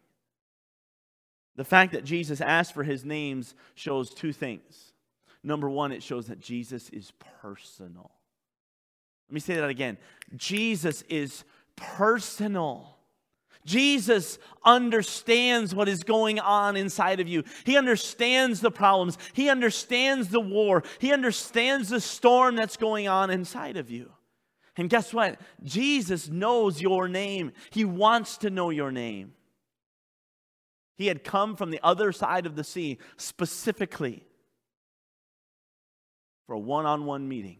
The 1.58 1.64
fact 1.64 1.90
that 1.90 2.04
Jesus 2.04 2.40
asked 2.40 2.72
for 2.72 2.84
his 2.84 3.04
names 3.04 3.56
shows 3.74 4.10
two 4.10 4.32
things. 4.32 4.92
Number 5.42 5.68
one, 5.68 5.90
it 5.90 6.04
shows 6.04 6.28
that 6.28 6.38
Jesus 6.38 6.88
is 6.90 7.12
personal. 7.42 8.12
Let 9.28 9.34
me 9.34 9.40
say 9.40 9.56
that 9.56 9.68
again. 9.68 9.98
Jesus 10.36 11.02
is 11.08 11.42
personal. 11.74 12.96
Jesus 13.64 14.38
understands 14.64 15.74
what 15.74 15.88
is 15.88 16.04
going 16.04 16.38
on 16.38 16.76
inside 16.76 17.18
of 17.18 17.26
you. 17.26 17.42
He 17.64 17.76
understands 17.76 18.60
the 18.60 18.70
problems. 18.70 19.18
He 19.32 19.50
understands 19.50 20.28
the 20.28 20.38
war. 20.38 20.84
He 21.00 21.12
understands 21.12 21.88
the 21.88 22.00
storm 22.00 22.54
that's 22.54 22.76
going 22.76 23.08
on 23.08 23.30
inside 23.30 23.76
of 23.76 23.90
you. 23.90 24.12
And 24.76 24.88
guess 24.88 25.12
what? 25.12 25.40
Jesus 25.64 26.28
knows 26.28 26.80
your 26.80 27.08
name. 27.08 27.50
He 27.70 27.84
wants 27.84 28.38
to 28.38 28.50
know 28.50 28.70
your 28.70 28.92
name. 28.92 29.32
He 30.98 31.06
had 31.06 31.22
come 31.22 31.54
from 31.54 31.70
the 31.70 31.80
other 31.82 32.10
side 32.10 32.44
of 32.44 32.56
the 32.56 32.64
sea 32.64 32.98
specifically 33.16 34.24
for 36.44 36.54
a 36.54 36.58
one 36.58 36.86
on 36.86 37.06
one 37.06 37.28
meeting 37.28 37.58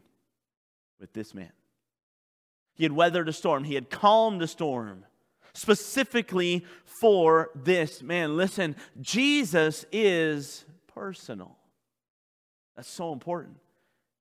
with 0.99 1.13
this 1.13 1.33
man. 1.33 1.53
He 2.75 2.83
had 2.83 2.91
weathered 2.93 3.29
a 3.29 3.33
storm, 3.33 3.63
he 3.63 3.77
had 3.77 3.91
calmed 3.91 4.43
a 4.43 4.49
storm 4.49 5.05
specifically 5.55 6.65
for 6.85 7.51
this 7.55 8.03
man. 8.03 8.37
Listen, 8.37 8.75
Jesus 9.01 9.85
is 9.93 10.65
personal. 10.89 11.57
That's 12.77 12.91
so 12.91 13.13
important. 13.13 13.59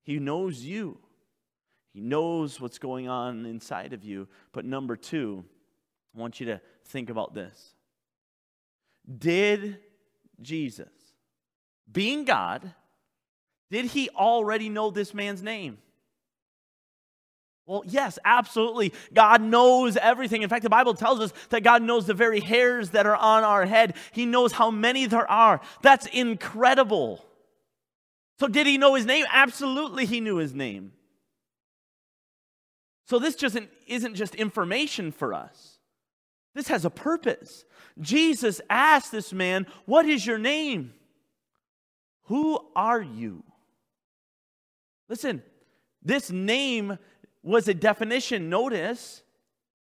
He 0.03 0.19
knows 0.19 0.63
you, 0.63 0.99
He 1.91 2.01
knows 2.01 2.61
what's 2.61 2.77
going 2.77 3.07
on 3.07 3.47
inside 3.47 3.93
of 3.93 4.03
you. 4.03 4.27
But 4.51 4.63
number 4.63 4.95
two, 4.95 5.43
I 6.15 6.19
want 6.19 6.39
you 6.39 6.45
to 6.47 6.61
think 6.85 7.09
about 7.09 7.33
this. 7.33 7.76
Did 9.07 9.79
Jesus, 10.41 10.91
being 11.91 12.25
God, 12.25 12.73
Did 13.69 13.85
he 13.85 14.09
already 14.09 14.69
know 14.69 14.91
this 14.91 15.13
man's 15.13 15.43
name? 15.43 15.77
Well, 17.65 17.83
yes, 17.85 18.17
absolutely. 18.23 18.93
God 19.13 19.41
knows 19.41 19.97
everything. 19.97 20.41
In 20.41 20.47
fact, 20.47 20.63
the 20.63 20.69
Bible 20.69 20.93
tells 20.93 21.19
us 21.19 21.33
that 21.49 21.63
God 21.63 21.81
knows 21.81 22.07
the 22.07 22.13
very 22.13 22.39
hairs 22.39 22.91
that 22.91 23.05
are 23.05 23.15
on 23.15 23.43
our 23.43 23.65
head. 23.65 23.95
He 24.13 24.25
knows 24.25 24.53
how 24.53 24.71
many 24.71 25.05
there 25.05 25.29
are. 25.29 25.59
That's 25.81 26.05
incredible. 26.07 27.25
So, 28.39 28.47
did 28.47 28.67
he 28.67 28.77
know 28.77 28.95
his 28.95 29.05
name? 29.05 29.25
Absolutely, 29.29 30.05
he 30.05 30.21
knew 30.21 30.37
his 30.37 30.53
name. 30.53 30.93
So, 33.05 33.19
this 33.19 33.35
just 33.35 33.57
isn't 33.85 34.15
just 34.15 34.35
information 34.35 35.11
for 35.11 35.33
us, 35.33 35.76
this 36.57 36.67
has 36.69 36.85
a 36.85 36.89
purpose. 36.89 37.65
Jesus 37.99 38.61
asked 38.69 39.11
this 39.11 39.33
man, 39.33 39.67
What 39.85 40.05
is 40.05 40.25
your 40.25 40.37
name? 40.37 40.93
Who 42.23 42.59
are 42.75 43.01
you? 43.01 43.43
Listen, 45.09 45.41
this 46.03 46.29
name 46.29 46.97
was 47.43 47.67
a 47.67 47.73
definition. 47.73 48.49
Notice 48.49 49.23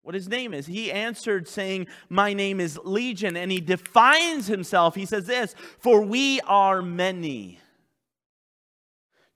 what 0.01 0.15
his 0.15 0.27
name 0.27 0.53
is. 0.53 0.65
He 0.67 0.91
answered 0.91 1.47
saying, 1.47 1.87
My 2.09 2.33
name 2.33 2.59
is 2.59 2.79
Legion. 2.83 3.37
And 3.37 3.51
he 3.51 3.61
defines 3.61 4.47
himself. 4.47 4.95
He 4.95 5.05
says 5.05 5.25
this, 5.25 5.55
For 5.79 6.01
we 6.01 6.41
are 6.41 6.81
many. 6.81 7.59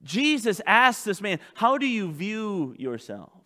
Jesus 0.04 0.62
asked 0.66 1.06
this 1.06 1.22
man, 1.22 1.40
How 1.56 1.78
do 1.78 1.88
you 1.88 2.12
view 2.12 2.76
yourself? 2.78 3.39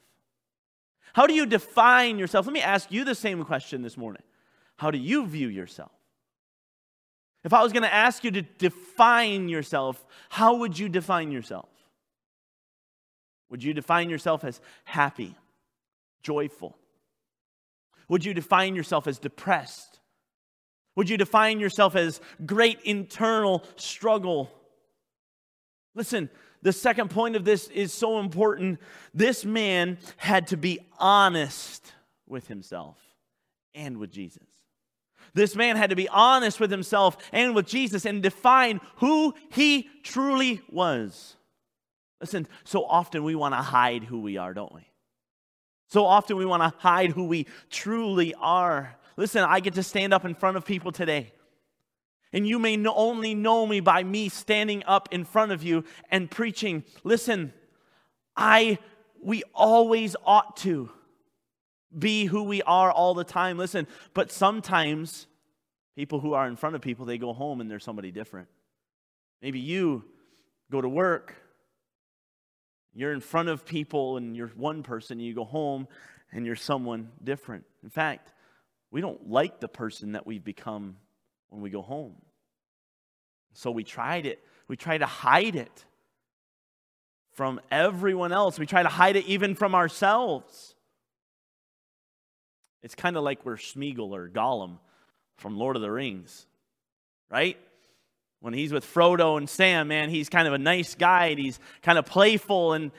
How 1.14 1.28
do 1.28 1.34
you 1.34 1.46
define 1.46 2.20
yourself? 2.20 2.46
Let 2.46 2.54
me 2.54 2.62
ask 2.62 2.92
you 2.92 3.04
the 3.06 3.16
same 3.16 3.44
question 3.44 3.82
this 3.82 3.98
morning. 3.98 4.24
How 4.78 4.92
do 4.92 4.98
you 4.98 5.26
view 5.28 5.48
yourself? 5.48 5.92
If 7.44 7.54
I 7.54 7.62
was 7.62 7.72
going 7.72 7.84
to 7.84 7.94
ask 7.94 8.24
you 8.24 8.32
to 8.32 8.42
define 8.42 9.50
yourself, 9.50 10.04
how 10.30 10.56
would 10.56 10.78
you 10.78 10.90
define 10.90 11.32
yourself? 11.32 11.70
Would 13.50 13.64
you 13.64 13.74
define 13.74 14.10
yourself 14.10 14.44
as 14.44 14.60
happy, 14.86 15.36
joyful? 16.24 16.76
Would 18.08 18.26
you 18.26 18.34
define 18.34 18.76
yourself 18.76 19.08
as 19.08 19.20
depressed? 19.20 20.00
Would 20.96 21.10
you 21.10 21.18
define 21.18 21.60
yourself 21.60 21.96
as 21.96 22.22
great 22.46 22.80
internal 22.82 23.64
struggle? 23.76 24.52
Listen, 25.96 26.30
the 26.64 26.74
second 26.74 27.10
point 27.10 27.36
of 27.36 27.46
this 27.46 27.68
is 27.68 27.94
so 27.94 28.20
important. 28.20 28.80
This 29.14 29.46
man 29.46 29.98
had 30.18 30.48
to 30.48 30.58
be 30.58 30.80
honest 30.98 31.94
with 32.26 32.48
himself 32.48 32.98
and 33.76 33.98
with 33.98 34.12
Jesus. 34.12 34.48
This 35.34 35.56
man 35.56 35.76
had 35.76 35.90
to 35.90 35.96
be 35.96 36.08
honest 36.08 36.60
with 36.60 36.72
himself 36.72 37.18
and 37.32 37.54
with 37.54 37.68
Jesus 37.68 38.06
and 38.06 38.24
define 38.24 38.80
who 38.98 39.34
he 39.52 39.90
truly 40.04 40.62
was. 40.72 41.36
Listen, 42.22 42.48
so 42.64 42.86
often 42.86 43.24
we 43.24 43.36
want 43.36 43.54
to 43.54 43.62
hide 43.62 44.06
who 44.06 44.22
we 44.22 44.38
are, 44.38 44.54
don't 44.54 44.74
we? 44.74 44.88
So 45.90 46.06
often 46.06 46.38
we 46.38 46.46
want 46.46 46.64
to 46.64 46.80
hide 46.80 47.12
who 47.12 47.26
we 47.26 47.46
truly 47.70 48.34
are. 48.36 48.96
Listen, 49.18 49.44
I 49.44 49.60
get 49.60 49.74
to 49.74 49.84
stand 49.84 50.14
up 50.14 50.24
in 50.24 50.34
front 50.34 50.56
of 50.56 50.66
people 50.66 50.94
today. 50.94 51.34
And 52.34 52.48
you 52.48 52.60
may 52.60 52.78
only 52.88 53.36
know 53.36 53.66
me 53.66 53.80
by 53.80 54.04
me 54.04 54.28
standing 54.28 54.84
up 54.86 55.08
in 55.12 55.24
front 55.24 55.52
of 55.52 55.64
you 55.64 55.86
and 56.10 56.30
preaching. 56.30 56.84
Listen, 57.04 57.54
I 58.36 58.80
we 59.22 59.44
always 59.54 60.18
ought 60.26 60.58
to 60.58 60.90
be 61.98 62.26
who 62.26 62.44
we 62.44 62.62
are 62.64 62.92
all 62.92 63.14
the 63.14 63.24
time. 63.24 63.58
Listen, 63.58 63.88
but 64.14 64.32
sometimes 64.32 65.28
people 65.96 66.20
who 66.20 66.34
are 66.34 66.48
in 66.48 66.58
front 66.58 66.76
of 66.76 66.82
people, 66.82 67.06
they 67.06 67.18
go 67.18 67.32
home 67.32 67.62
and 67.62 67.72
they're 67.72 67.80
somebody 67.80 68.12
different. 68.12 68.50
Maybe 69.42 69.60
you 69.60 70.04
go 70.72 70.82
to 70.82 70.90
work 70.90 71.36
you're 72.96 73.14
in 73.14 73.22
front 73.22 73.50
of 73.50 73.66
people 73.66 74.18
and 74.18 74.36
you're 74.36 74.50
one 74.50 74.84
person, 74.84 75.20
you 75.20 75.34
go 75.34 75.46
home 75.46 75.88
and 76.32 76.46
you're 76.46 76.56
someone 76.56 77.10
different. 77.24 77.66
In 77.84 77.90
fact, 77.90 78.32
we 78.92 79.02
don't 79.02 79.30
like 79.30 79.60
the 79.60 79.68
person 79.68 80.12
that 80.12 80.28
we've 80.28 80.44
become 80.44 80.98
when 81.54 81.62
we 81.62 81.70
go 81.70 81.82
home. 81.82 82.16
So 83.54 83.72
we 83.72 83.84
tried 83.84 84.26
it. 84.26 84.44
We 84.68 84.76
try 84.76 84.98
to 84.98 85.06
hide 85.06 85.56
it 85.56 85.86
from 87.34 87.62
everyone 87.72 88.32
else. 88.32 88.60
We 88.60 88.66
try 88.66 88.84
to 88.84 88.90
hide 88.90 89.16
it 89.16 89.26
even 89.26 89.56
from 89.56 89.76
ourselves. 89.76 90.76
It's 92.82 92.96
kind 92.96 93.16
of 93.16 93.24
like 93.24 93.46
we're 93.46 93.56
Smeagol 93.56 94.12
or 94.12 94.28
Gollum 94.28 94.80
from 95.38 95.58
Lord 95.58 95.76
of 95.76 95.82
the 95.82 95.92
Rings, 95.92 96.46
right? 97.30 97.58
when 98.44 98.54
he's 98.54 98.74
with 98.74 98.86
Frodo 98.86 99.38
and 99.38 99.50
Sam, 99.50 99.88
man, 99.88 100.10
he's 100.10 100.28
kind 100.28 100.50
of 100.50 100.54
a 100.54 100.58
nice 100.58 100.96
guy 100.96 101.28
and 101.28 101.40
he's 101.40 101.62
kind 101.82 101.98
of 101.98 102.06
playful 102.06 102.74
and 102.74 102.92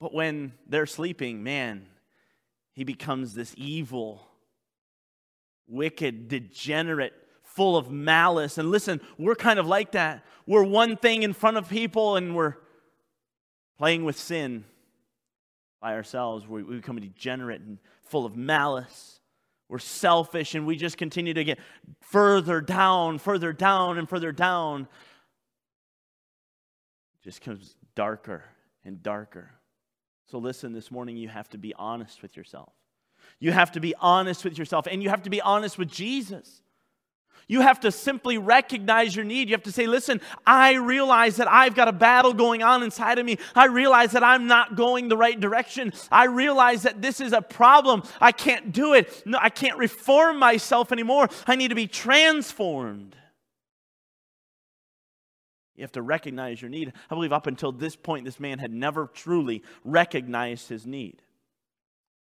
but 0.00 0.12
when 0.12 0.52
they're 0.66 0.84
sleeping, 0.84 1.44
man, 1.44 1.86
he 2.72 2.82
becomes 2.82 3.34
this 3.34 3.54
evil, 3.56 4.26
wicked, 5.68 6.26
degenerate, 6.26 7.14
full 7.54 7.76
of 7.76 7.90
malice. 7.90 8.58
And 8.58 8.70
listen, 8.70 9.00
we're 9.16 9.36
kind 9.36 9.58
of 9.58 9.66
like 9.66 9.92
that. 9.92 10.24
We're 10.46 10.64
one 10.64 10.96
thing 10.96 11.22
in 11.22 11.32
front 11.32 11.56
of 11.56 11.68
people 11.68 12.16
and 12.16 12.34
we're 12.34 12.56
playing 13.78 14.04
with 14.04 14.18
sin 14.18 14.64
by 15.80 15.94
ourselves. 15.94 16.48
We, 16.48 16.64
we 16.64 16.76
become 16.76 16.98
degenerate 16.98 17.60
and 17.60 17.78
full 18.02 18.26
of 18.26 18.36
malice. 18.36 19.20
We're 19.68 19.78
selfish 19.78 20.56
and 20.56 20.66
we 20.66 20.76
just 20.76 20.98
continue 20.98 21.32
to 21.32 21.44
get 21.44 21.60
further 22.00 22.60
down, 22.60 23.18
further 23.18 23.52
down, 23.52 23.98
and 23.98 24.08
further 24.08 24.32
down. 24.32 24.88
It 27.20 27.24
just 27.24 27.40
comes 27.40 27.76
darker 27.94 28.44
and 28.84 29.00
darker. 29.00 29.52
So, 30.26 30.38
listen, 30.38 30.72
this 30.72 30.90
morning 30.90 31.16
you 31.16 31.28
have 31.28 31.48
to 31.50 31.58
be 31.58 31.72
honest 31.74 32.20
with 32.20 32.36
yourself. 32.36 32.72
You 33.38 33.52
have 33.52 33.72
to 33.72 33.80
be 33.80 33.94
honest 34.00 34.44
with 34.44 34.58
yourself, 34.58 34.86
and 34.90 35.02
you 35.02 35.08
have 35.08 35.22
to 35.22 35.30
be 35.30 35.40
honest 35.40 35.78
with 35.78 35.88
Jesus. 35.88 36.62
You 37.46 37.60
have 37.60 37.80
to 37.80 37.92
simply 37.92 38.38
recognize 38.38 39.14
your 39.14 39.24
need. 39.24 39.48
You 39.48 39.54
have 39.54 39.64
to 39.64 39.72
say, 39.72 39.86
listen, 39.86 40.20
I 40.46 40.74
realize 40.74 41.36
that 41.36 41.50
I've 41.50 41.74
got 41.74 41.88
a 41.88 41.92
battle 41.92 42.32
going 42.32 42.62
on 42.62 42.82
inside 42.82 43.18
of 43.18 43.26
me. 43.26 43.38
I 43.54 43.66
realize 43.66 44.12
that 44.12 44.24
I'm 44.24 44.46
not 44.46 44.76
going 44.76 45.08
the 45.08 45.16
right 45.16 45.38
direction. 45.38 45.92
I 46.10 46.24
realize 46.24 46.82
that 46.82 47.02
this 47.02 47.20
is 47.20 47.32
a 47.32 47.42
problem. 47.42 48.02
I 48.20 48.32
can't 48.32 48.72
do 48.72 48.94
it. 48.94 49.22
No, 49.26 49.38
I 49.40 49.50
can't 49.50 49.78
reform 49.78 50.38
myself 50.38 50.92
anymore. 50.92 51.28
I 51.46 51.56
need 51.56 51.68
to 51.68 51.74
be 51.74 51.86
transformed. 51.86 53.16
You 55.76 55.82
have 55.82 55.92
to 55.92 56.02
recognize 56.02 56.62
your 56.62 56.70
need. 56.70 56.92
I 57.10 57.14
believe 57.14 57.32
up 57.32 57.46
until 57.46 57.72
this 57.72 57.96
point, 57.96 58.24
this 58.24 58.38
man 58.38 58.58
had 58.58 58.72
never 58.72 59.08
truly 59.08 59.62
recognized 59.84 60.68
his 60.68 60.86
need. 60.86 61.20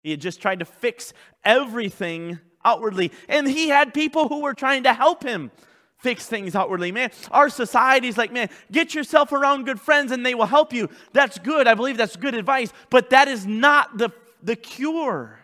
He 0.01 0.11
had 0.11 0.21
just 0.21 0.41
tried 0.41 0.59
to 0.59 0.65
fix 0.65 1.13
everything 1.45 2.39
outwardly. 2.65 3.11
And 3.27 3.47
he 3.47 3.69
had 3.69 3.93
people 3.93 4.27
who 4.27 4.41
were 4.41 4.53
trying 4.53 4.83
to 4.83 4.93
help 4.93 5.23
him 5.23 5.51
fix 5.97 6.27
things 6.27 6.53
outwardly. 6.53 6.91
Man, 6.91 7.11
our 7.31 7.49
society's 7.49 8.17
like, 8.17 8.31
man, 8.31 8.49
get 8.71 8.93
yourself 8.93 9.31
around 9.31 9.65
good 9.65 9.79
friends 9.79 10.11
and 10.11 10.25
they 10.25 10.35
will 10.35 10.45
help 10.45 10.73
you. 10.73 10.89
That's 11.13 11.39
good. 11.39 11.67
I 11.67 11.75
believe 11.75 11.97
that's 11.97 12.17
good 12.17 12.35
advice, 12.35 12.73
but 12.89 13.09
that 13.11 13.27
is 13.27 13.47
not 13.47 13.97
the, 13.97 14.09
the 14.41 14.57
cure. 14.57 15.39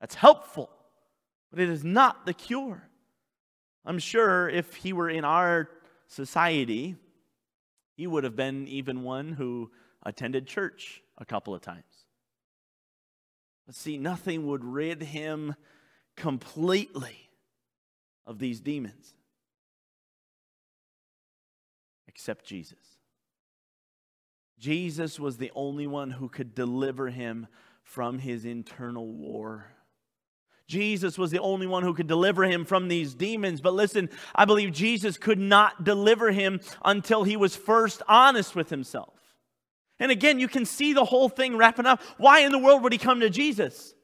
That's 0.00 0.14
helpful, 0.14 0.70
but 1.50 1.60
it 1.60 1.68
is 1.68 1.84
not 1.84 2.26
the 2.26 2.34
cure. 2.34 2.88
I'm 3.84 3.98
sure 3.98 4.48
if 4.48 4.74
he 4.76 4.92
were 4.92 5.10
in 5.10 5.24
our 5.24 5.68
society, 6.08 6.96
he 7.96 8.06
would 8.06 8.24
have 8.24 8.36
been 8.36 8.66
even 8.68 9.02
one 9.02 9.32
who 9.32 9.70
attended 10.02 10.46
church 10.46 11.02
a 11.18 11.24
couple 11.24 11.54
of 11.54 11.60
times. 11.60 11.84
But 13.66 13.74
see, 13.74 13.98
nothing 13.98 14.46
would 14.46 14.64
rid 14.64 15.02
him 15.02 15.56
completely 16.16 17.30
of 18.26 18.38
these 18.38 18.60
demons 18.60 19.14
except 22.08 22.46
Jesus. 22.46 22.78
Jesus 24.58 25.20
was 25.20 25.36
the 25.36 25.52
only 25.54 25.86
one 25.86 26.10
who 26.10 26.28
could 26.28 26.54
deliver 26.54 27.10
him 27.10 27.46
from 27.82 28.18
his 28.18 28.44
internal 28.44 29.06
war. 29.06 29.66
Jesus 30.66 31.18
was 31.18 31.30
the 31.30 31.38
only 31.38 31.66
one 31.66 31.82
who 31.82 31.94
could 31.94 32.08
deliver 32.08 32.44
him 32.44 32.64
from 32.64 32.88
these 32.88 33.14
demons. 33.14 33.60
But 33.60 33.74
listen, 33.74 34.08
I 34.34 34.46
believe 34.46 34.72
Jesus 34.72 35.18
could 35.18 35.38
not 35.38 35.84
deliver 35.84 36.32
him 36.32 36.60
until 36.84 37.22
he 37.22 37.36
was 37.36 37.54
first 37.54 38.02
honest 38.08 38.56
with 38.56 38.70
himself. 38.70 39.14
And 40.00 40.10
again, 40.10 40.40
you 40.40 40.48
can 40.48 40.64
see 40.64 40.92
the 40.92 41.04
whole 41.04 41.28
thing 41.28 41.56
wrapping 41.56 41.86
up. 41.86 42.02
Why 42.16 42.40
in 42.40 42.50
the 42.50 42.58
world 42.58 42.82
would 42.82 42.92
he 42.92 42.98
come 42.98 43.20
to 43.20 43.30
Jesus? 43.30 43.94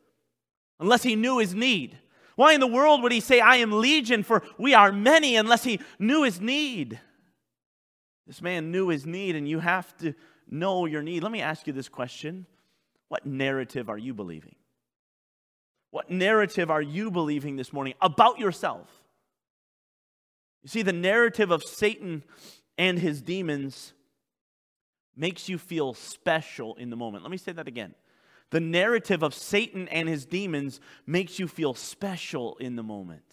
Unless 0.83 1.05
he 1.05 1.14
knew 1.14 1.38
his 1.38 1.55
need. 1.55 1.97
Why 2.35 2.55
in 2.55 2.61
the 2.61 2.66
world 2.66 3.03
would 3.03 3.12
he 3.12 3.21
say, 3.21 3.38
I 3.38 3.57
am 3.57 3.71
legion, 3.71 4.25
for 4.25 4.42
we 4.59 4.75
are 4.75 4.90
many, 4.90 5.37
unless 5.37 5.62
he 5.62 5.79
knew 5.99 6.25
his 6.25 6.40
need? 6.40 7.01
This 8.27 8.42
man 8.42 8.73
knew 8.73 8.88
his 8.88 9.07
need, 9.07 9.37
and 9.37 9.49
you 9.49 9.61
have 9.61 9.97
to 9.99 10.12
know 10.51 10.87
your 10.87 11.03
need. 11.03 11.23
Let 11.23 11.31
me 11.31 11.40
ask 11.40 11.68
you 11.68 11.73
this 11.73 11.88
question 11.88 12.47
What 13.09 13.25
narrative 13.25 13.88
are 13.88 13.97
you 13.97 14.12
believing? 14.12 14.57
What 15.92 16.11
narrative 16.11 16.68
are 16.71 16.83
you 16.83 17.12
believing 17.12 17.55
this 17.55 17.73
morning 17.73 17.95
about 18.01 18.40
yourself? 18.40 18.88
You 20.64 20.68
see, 20.68 20.83
the 20.83 20.92
narrative 20.92 21.53
of 21.53 21.62
Satan 21.62 22.25
and 22.77 22.99
his 22.99 23.23
demons 23.23 23.92
makes 25.14 25.49
you 25.49 25.59
feel 25.59 25.95
special 25.95 26.75
in 26.75 26.90
the 26.90 26.97
moment. 26.97 27.23
Let 27.23 27.31
me 27.31 27.37
say 27.37 27.53
that 27.53 27.68
again. 27.68 27.95
The 28.53 28.61
narrative 28.61 29.23
of 29.23 29.35
Satan 29.35 29.88
and 29.88 30.07
his 30.07 30.27
demons 30.27 30.79
makes 31.07 31.38
you 31.38 31.49
feel 31.49 31.73
special 31.73 32.59
in 32.59 32.77
the 32.77 32.83
moment. 32.83 33.25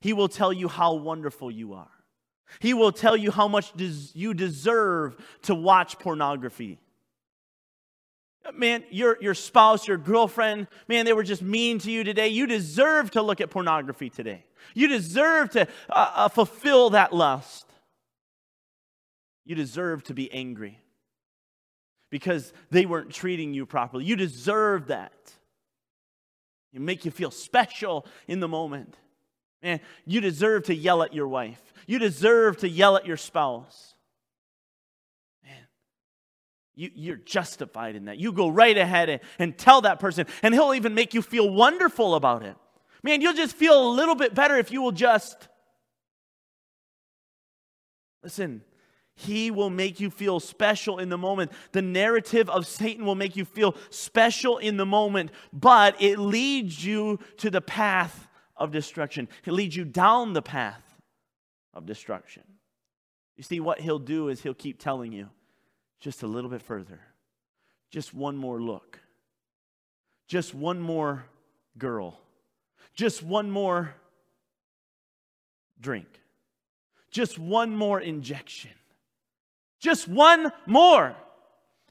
He 0.00 0.14
will 0.14 0.28
tell 0.28 0.54
you 0.54 0.68
how 0.68 0.94
wonderful 0.94 1.50
you 1.50 1.74
are. 1.74 1.90
He 2.60 2.72
will 2.72 2.92
tell 2.92 3.14
you 3.14 3.30
how 3.30 3.46
much 3.46 3.74
des- 3.74 4.10
you 4.14 4.32
deserve 4.32 5.16
to 5.42 5.54
watch 5.54 5.98
pornography. 5.98 6.80
Man, 8.54 8.84
your, 8.90 9.18
your 9.20 9.34
spouse, 9.34 9.86
your 9.86 9.98
girlfriend, 9.98 10.68
man, 10.88 11.04
they 11.04 11.12
were 11.12 11.22
just 11.22 11.42
mean 11.42 11.78
to 11.80 11.90
you 11.90 12.02
today. 12.02 12.28
You 12.28 12.46
deserve 12.46 13.10
to 13.10 13.22
look 13.22 13.42
at 13.42 13.50
pornography 13.50 14.08
today. 14.08 14.46
You 14.72 14.88
deserve 14.88 15.50
to 15.50 15.68
uh, 15.90 16.10
uh, 16.14 16.28
fulfill 16.28 16.90
that 16.90 17.12
lust. 17.12 17.66
You 19.44 19.54
deserve 19.54 20.04
to 20.04 20.14
be 20.14 20.32
angry 20.32 20.78
because 22.10 22.52
they 22.70 22.86
weren't 22.86 23.10
treating 23.10 23.54
you 23.54 23.64
properly. 23.66 24.04
You 24.04 24.16
deserve 24.16 24.88
that. 24.88 25.12
It 26.72 26.80
make 26.80 27.04
you 27.04 27.10
feel 27.10 27.30
special 27.30 28.06
in 28.28 28.40
the 28.40 28.48
moment. 28.48 28.96
Man, 29.62 29.80
you 30.06 30.20
deserve 30.20 30.64
to 30.64 30.74
yell 30.74 31.02
at 31.02 31.14
your 31.14 31.28
wife. 31.28 31.60
You 31.86 31.98
deserve 31.98 32.58
to 32.58 32.68
yell 32.68 32.96
at 32.96 33.06
your 33.06 33.16
spouse. 33.16 33.94
Man, 35.44 35.66
you, 36.74 36.90
you're 36.94 37.16
justified 37.16 37.96
in 37.96 38.06
that. 38.06 38.18
You 38.18 38.32
go 38.32 38.48
right 38.48 38.76
ahead 38.76 39.08
and, 39.08 39.20
and 39.38 39.58
tell 39.58 39.82
that 39.82 40.00
person, 40.00 40.26
and 40.42 40.54
he'll 40.54 40.74
even 40.74 40.94
make 40.94 41.12
you 41.12 41.22
feel 41.22 41.50
wonderful 41.50 42.14
about 42.14 42.42
it. 42.42 42.56
Man, 43.02 43.20
you'll 43.20 43.34
just 43.34 43.56
feel 43.56 43.88
a 43.88 43.90
little 43.90 44.14
bit 44.14 44.34
better 44.34 44.56
if 44.56 44.70
you 44.70 44.82
will 44.82 44.92
just. 44.92 45.48
Listen, 48.22 48.62
he 49.20 49.50
will 49.50 49.70
make 49.70 50.00
you 50.00 50.10
feel 50.10 50.40
special 50.40 50.98
in 50.98 51.08
the 51.08 51.18
moment. 51.18 51.52
The 51.72 51.82
narrative 51.82 52.48
of 52.48 52.66
Satan 52.66 53.04
will 53.04 53.14
make 53.14 53.36
you 53.36 53.44
feel 53.44 53.76
special 53.90 54.58
in 54.58 54.76
the 54.76 54.86
moment, 54.86 55.30
but 55.52 56.00
it 56.00 56.18
leads 56.18 56.84
you 56.84 57.18
to 57.38 57.50
the 57.50 57.60
path 57.60 58.28
of 58.56 58.70
destruction. 58.70 59.28
It 59.44 59.52
leads 59.52 59.76
you 59.76 59.84
down 59.84 60.32
the 60.32 60.42
path 60.42 60.82
of 61.74 61.86
destruction. 61.86 62.42
You 63.36 63.44
see, 63.44 63.60
what 63.60 63.80
he'll 63.80 63.98
do 63.98 64.28
is 64.28 64.42
he'll 64.42 64.54
keep 64.54 64.78
telling 64.78 65.12
you 65.12 65.28
just 66.00 66.22
a 66.22 66.26
little 66.26 66.50
bit 66.50 66.62
further, 66.62 67.00
just 67.90 68.14
one 68.14 68.36
more 68.36 68.60
look, 68.60 69.00
just 70.28 70.54
one 70.54 70.80
more 70.80 71.26
girl, 71.76 72.20
just 72.94 73.22
one 73.22 73.50
more 73.50 73.94
drink, 75.78 76.08
just 77.10 77.38
one 77.38 77.74
more 77.74 78.00
injection 78.00 78.70
just 79.80 80.06
one 80.06 80.52
more. 80.66 81.16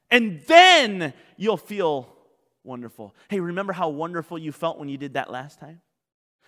And 0.09 0.41
then 0.47 1.13
you'll 1.37 1.57
feel 1.57 2.07
wonderful. 2.63 3.13
Hey, 3.29 3.39
remember 3.39 3.73
how 3.73 3.89
wonderful 3.89 4.37
you 4.37 4.51
felt 4.51 4.79
when 4.79 4.89
you 4.89 4.97
did 4.97 5.13
that 5.15 5.29
last 5.29 5.59
time? 5.59 5.81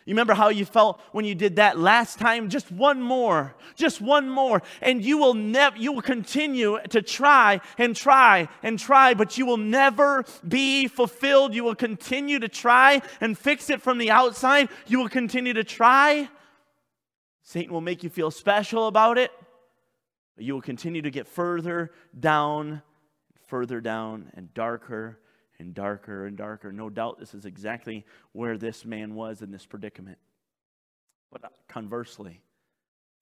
You 0.06 0.14
remember 0.14 0.34
how 0.34 0.50
you 0.50 0.66
felt 0.66 1.00
when 1.12 1.26
you 1.26 1.36
did 1.36 1.58
that 1.58 1.78
last 1.78 2.18
time? 2.18 2.50
Just 2.50 2.72
one 2.72 3.00
more, 3.02 3.56
just 3.76 4.02
one 4.02 4.30
more. 4.30 4.64
And 4.82 5.06
you 5.06 5.20
will 5.20 5.36
never, 5.36 5.78
you 5.78 5.92
will 5.92 6.02
continue 6.02 6.80
to 6.90 7.04
try 7.04 7.62
and 7.78 7.96
try 7.96 8.50
and 8.64 8.80
try, 8.80 9.14
but 9.14 9.38
you 9.38 9.46
will 9.46 9.58
never 9.58 10.26
be 10.48 10.88
fulfilled. 10.88 11.54
You 11.54 11.64
will 11.64 11.76
continue 11.76 12.40
to 12.40 12.48
try 12.48 13.04
and 13.20 13.38
fix 13.38 13.70
it 13.70 13.80
from 13.80 14.00
the 14.00 14.10
outside. 14.10 14.70
You 14.88 14.98
will 14.98 15.10
continue 15.10 15.54
to 15.54 15.64
try. 15.64 16.28
Satan 17.44 17.72
will 17.72 17.82
make 17.82 18.02
you 18.02 18.10
feel 18.10 18.32
special 18.32 18.88
about 18.88 19.20
it. 19.20 19.32
But 20.36 20.46
you 20.46 20.54
will 20.54 20.62
continue 20.62 21.02
to 21.02 21.12
get 21.12 21.28
further 21.28 21.92
down, 22.18 22.82
further 23.48 23.82
down, 23.82 24.32
and 24.36 24.54
darker 24.54 25.20
and 25.60 25.74
darker 25.74 26.26
and 26.26 26.38
darker. 26.38 26.72
No 26.72 26.90
doubt 26.90 27.20
this 27.20 27.34
is 27.34 27.46
exactly 27.46 28.06
where 28.32 28.58
this 28.58 28.84
man 28.86 29.16
was 29.16 29.42
in 29.42 29.52
this 29.52 29.66
predicament. 29.66 30.18
But 31.32 31.46
uh, 31.46 31.50
conversely, 31.68 32.42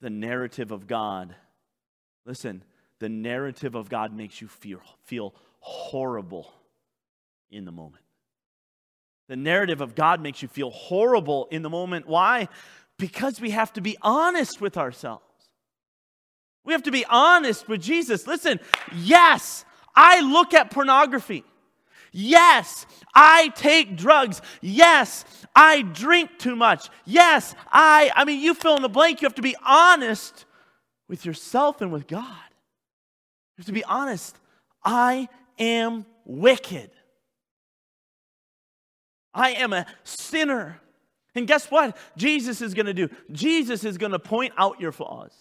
the 0.01 0.09
narrative 0.09 0.71
of 0.71 0.87
God, 0.87 1.35
listen, 2.25 2.63
the 2.99 3.09
narrative 3.09 3.75
of 3.75 3.89
God 3.89 4.15
makes 4.15 4.41
you 4.41 4.47
feel, 4.47 4.81
feel 5.03 5.33
horrible 5.59 6.51
in 7.51 7.65
the 7.65 7.71
moment. 7.71 8.03
The 9.27 9.35
narrative 9.35 9.81
of 9.81 9.93
God 9.93 10.21
makes 10.21 10.41
you 10.41 10.47
feel 10.47 10.71
horrible 10.71 11.47
in 11.51 11.61
the 11.61 11.69
moment. 11.69 12.07
Why? 12.07 12.47
Because 12.97 13.39
we 13.39 13.51
have 13.51 13.71
to 13.73 13.81
be 13.81 13.97
honest 14.01 14.59
with 14.59 14.77
ourselves. 14.77 15.23
We 16.65 16.73
have 16.73 16.83
to 16.83 16.91
be 16.91 17.05
honest 17.05 17.67
with 17.67 17.81
Jesus. 17.81 18.27
Listen, 18.27 18.59
yes, 18.95 19.65
I 19.95 20.21
look 20.21 20.53
at 20.53 20.71
pornography. 20.71 21.43
Yes, 22.11 22.85
I 23.13 23.49
take 23.49 23.95
drugs. 23.95 24.41
Yes, 24.61 25.25
I 25.55 25.81
drink 25.81 26.31
too 26.39 26.55
much. 26.55 26.89
Yes, 27.05 27.55
I, 27.71 28.11
I 28.15 28.25
mean, 28.25 28.39
you 28.39 28.53
fill 28.53 28.75
in 28.75 28.81
the 28.81 28.89
blank. 28.89 29.21
You 29.21 29.27
have 29.27 29.35
to 29.35 29.41
be 29.41 29.55
honest 29.65 30.45
with 31.07 31.25
yourself 31.25 31.81
and 31.81 31.91
with 31.91 32.07
God. 32.07 32.23
You 32.23 33.61
have 33.61 33.65
to 33.67 33.71
be 33.71 33.83
honest. 33.83 34.37
I 34.83 35.27
am 35.57 36.05
wicked. 36.25 36.91
I 39.33 39.51
am 39.51 39.73
a 39.73 39.85
sinner. 40.03 40.81
And 41.35 41.47
guess 41.47 41.69
what? 41.69 41.95
Jesus 42.17 42.61
is 42.61 42.73
going 42.73 42.87
to 42.87 42.93
do? 42.93 43.09
Jesus 43.31 43.83
is 43.83 43.97
going 43.97 44.11
to 44.13 44.19
point 44.19 44.53
out 44.57 44.79
your 44.79 44.91
flaws. 44.91 45.33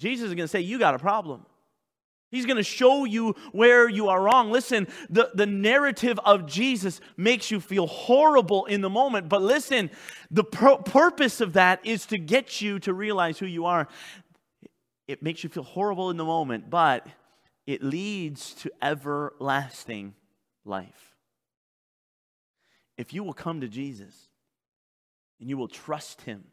Jesus 0.00 0.28
is 0.28 0.34
going 0.34 0.44
to 0.44 0.48
say, 0.48 0.60
You 0.60 0.78
got 0.78 0.94
a 0.94 0.98
problem. 0.98 1.44
He's 2.30 2.46
going 2.46 2.56
to 2.56 2.62
show 2.62 3.04
you 3.04 3.34
where 3.52 3.88
you 3.88 4.08
are 4.08 4.22
wrong. 4.22 4.52
Listen, 4.52 4.86
the, 5.08 5.30
the 5.34 5.46
narrative 5.46 6.18
of 6.24 6.46
Jesus 6.46 7.00
makes 7.16 7.50
you 7.50 7.60
feel 7.60 7.88
horrible 7.88 8.66
in 8.66 8.82
the 8.82 8.90
moment, 8.90 9.28
but 9.28 9.42
listen, 9.42 9.90
the 10.30 10.44
pur- 10.44 10.76
purpose 10.76 11.40
of 11.40 11.54
that 11.54 11.84
is 11.84 12.06
to 12.06 12.18
get 12.18 12.60
you 12.60 12.78
to 12.80 12.94
realize 12.94 13.38
who 13.38 13.46
you 13.46 13.66
are. 13.66 13.88
It 15.08 15.24
makes 15.24 15.42
you 15.42 15.50
feel 15.50 15.64
horrible 15.64 16.10
in 16.10 16.16
the 16.16 16.24
moment, 16.24 16.70
but 16.70 17.04
it 17.66 17.82
leads 17.82 18.54
to 18.54 18.70
everlasting 18.80 20.14
life. 20.64 21.16
If 22.96 23.12
you 23.12 23.24
will 23.24 23.32
come 23.32 23.60
to 23.62 23.68
Jesus 23.68 24.28
and 25.40 25.48
you 25.48 25.56
will 25.56 25.68
trust 25.68 26.22
Him, 26.22 26.44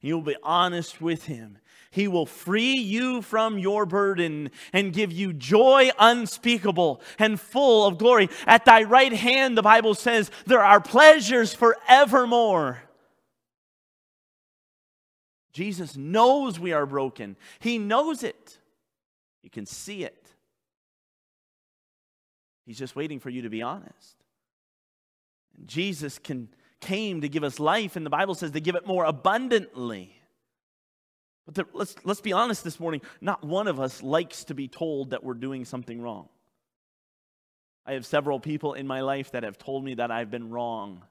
you 0.00 0.14
will 0.14 0.22
be 0.22 0.36
honest 0.42 1.00
with 1.00 1.26
him. 1.26 1.58
He 1.90 2.06
will 2.06 2.26
free 2.26 2.74
you 2.74 3.20
from 3.20 3.58
your 3.58 3.84
burden 3.84 4.50
and 4.72 4.92
give 4.92 5.10
you 5.12 5.32
joy 5.32 5.90
unspeakable 5.98 7.00
and 7.18 7.38
full 7.38 7.86
of 7.86 7.98
glory. 7.98 8.28
At 8.46 8.64
thy 8.64 8.84
right 8.84 9.12
hand, 9.12 9.58
the 9.58 9.62
Bible 9.62 9.94
says, 9.94 10.30
there 10.46 10.62
are 10.64 10.80
pleasures 10.80 11.52
forevermore. 11.52 12.82
Jesus 15.52 15.96
knows 15.96 16.60
we 16.60 16.72
are 16.72 16.86
broken, 16.86 17.36
He 17.58 17.78
knows 17.78 18.22
it. 18.22 18.58
You 19.42 19.50
can 19.50 19.66
see 19.66 20.04
it. 20.04 20.28
He's 22.66 22.78
just 22.78 22.94
waiting 22.94 23.18
for 23.18 23.30
you 23.30 23.42
to 23.42 23.50
be 23.50 23.62
honest. 23.62 24.16
Jesus 25.66 26.18
can 26.18 26.48
came 26.80 27.20
to 27.20 27.28
give 27.28 27.44
us 27.44 27.60
life, 27.60 27.96
and 27.96 28.04
the 28.04 28.10
Bible 28.10 28.34
says 28.34 28.52
to 28.52 28.60
give 28.60 28.74
it 28.74 28.86
more 28.86 29.04
abundantly. 29.04 30.16
But 31.46 31.54
the, 31.54 31.66
let's, 31.72 31.96
let's 32.04 32.20
be 32.20 32.32
honest 32.32 32.64
this 32.64 32.78
morning 32.78 33.00
not 33.20 33.44
one 33.44 33.66
of 33.66 33.80
us 33.80 34.02
likes 34.02 34.44
to 34.44 34.54
be 34.54 34.68
told 34.68 35.10
that 35.10 35.24
we're 35.24 35.34
doing 35.34 35.64
something 35.64 36.00
wrong. 36.00 36.28
I 37.86 37.94
have 37.94 38.06
several 38.06 38.38
people 38.38 38.74
in 38.74 38.86
my 38.86 39.00
life 39.00 39.32
that 39.32 39.42
have 39.42 39.58
told 39.58 39.84
me 39.84 39.94
that 39.94 40.10
I've 40.10 40.30
been 40.30 40.50
wrong. 40.50 41.02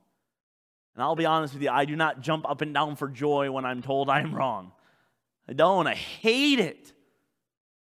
And 0.95 1.03
I'll 1.03 1.15
be 1.15 1.25
honest 1.25 1.53
with 1.53 1.63
you, 1.63 1.69
I 1.69 1.85
do 1.85 1.95
not 1.95 2.21
jump 2.21 2.49
up 2.49 2.61
and 2.61 2.73
down 2.73 2.95
for 2.95 3.07
joy 3.07 3.51
when 3.51 3.65
I'm 3.65 3.81
told 3.81 4.09
I'm 4.09 4.33
wrong. 4.33 4.71
I 5.47 5.53
don't. 5.53 5.87
I 5.87 5.95
hate 5.95 6.59
it. 6.59 6.93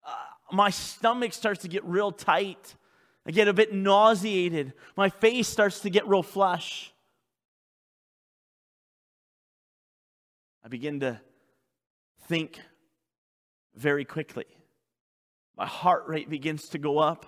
Uh, 0.06 0.10
my 0.52 0.70
stomach 0.70 1.32
starts 1.32 1.62
to 1.62 1.68
get 1.68 1.84
real 1.84 2.12
tight. 2.12 2.74
I 3.26 3.32
get 3.32 3.48
a 3.48 3.52
bit 3.52 3.74
nauseated. 3.74 4.72
My 4.96 5.08
face 5.08 5.48
starts 5.48 5.80
to 5.80 5.90
get 5.90 6.06
real 6.06 6.22
flush. 6.22 6.92
I 10.64 10.68
begin 10.68 11.00
to 11.00 11.20
think 12.28 12.60
very 13.74 14.04
quickly. 14.04 14.46
My 15.56 15.66
heart 15.66 16.04
rate 16.06 16.28
begins 16.28 16.68
to 16.70 16.78
go 16.78 16.98
up. 16.98 17.26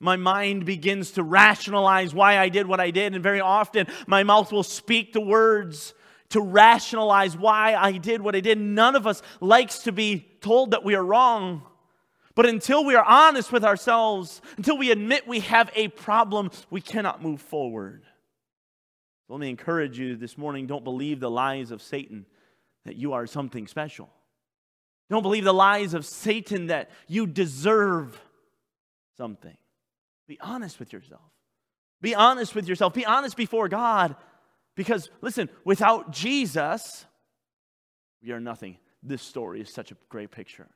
My 0.00 0.16
mind 0.16 0.64
begins 0.64 1.12
to 1.12 1.22
rationalize 1.22 2.14
why 2.14 2.38
I 2.38 2.48
did 2.48 2.66
what 2.66 2.80
I 2.80 2.90
did, 2.90 3.14
and 3.14 3.22
very 3.22 3.40
often 3.40 3.86
my 4.06 4.22
mouth 4.22 4.50
will 4.50 4.62
speak 4.62 5.12
the 5.12 5.20
words 5.20 5.94
to 6.30 6.40
rationalize 6.40 7.36
why 7.36 7.74
I 7.74 7.92
did 7.92 8.22
what 8.22 8.34
I 8.34 8.40
did. 8.40 8.58
None 8.58 8.96
of 8.96 9.06
us 9.06 9.20
likes 9.40 9.80
to 9.80 9.92
be 9.92 10.26
told 10.40 10.70
that 10.70 10.84
we 10.84 10.94
are 10.94 11.04
wrong. 11.04 11.62
But 12.34 12.46
until 12.46 12.84
we 12.84 12.94
are 12.94 13.04
honest 13.04 13.52
with 13.52 13.64
ourselves, 13.64 14.40
until 14.56 14.78
we 14.78 14.90
admit 14.90 15.28
we 15.28 15.40
have 15.40 15.70
a 15.74 15.88
problem, 15.88 16.50
we 16.70 16.80
cannot 16.80 17.22
move 17.22 17.42
forward. 17.42 18.04
Let 19.28 19.40
me 19.40 19.50
encourage 19.50 19.98
you 19.98 20.16
this 20.16 20.38
morning 20.38 20.66
don't 20.66 20.84
believe 20.84 21.20
the 21.20 21.30
lies 21.30 21.70
of 21.70 21.82
Satan 21.82 22.26
that 22.84 22.96
you 22.96 23.12
are 23.12 23.26
something 23.26 23.66
special. 23.66 24.10
Don't 25.08 25.22
believe 25.22 25.44
the 25.44 25.52
lies 25.52 25.94
of 25.94 26.06
Satan 26.06 26.68
that 26.68 26.90
you 27.08 27.26
deserve 27.26 28.20
something. 29.16 29.56
Be 30.28 30.38
honest 30.40 30.78
with 30.78 30.92
yourself. 30.92 31.22
Be 32.00 32.14
honest 32.14 32.54
with 32.54 32.68
yourself. 32.68 32.94
Be 32.94 33.04
honest 33.04 33.36
before 33.36 33.68
God. 33.68 34.16
Because, 34.76 35.10
listen, 35.20 35.50
without 35.64 36.12
Jesus, 36.12 37.04
we 38.22 38.30
are 38.30 38.40
nothing. 38.40 38.78
This 39.02 39.22
story 39.22 39.60
is 39.60 39.72
such 39.72 39.90
a 39.90 39.96
great 40.08 40.30
picture. 40.30 40.68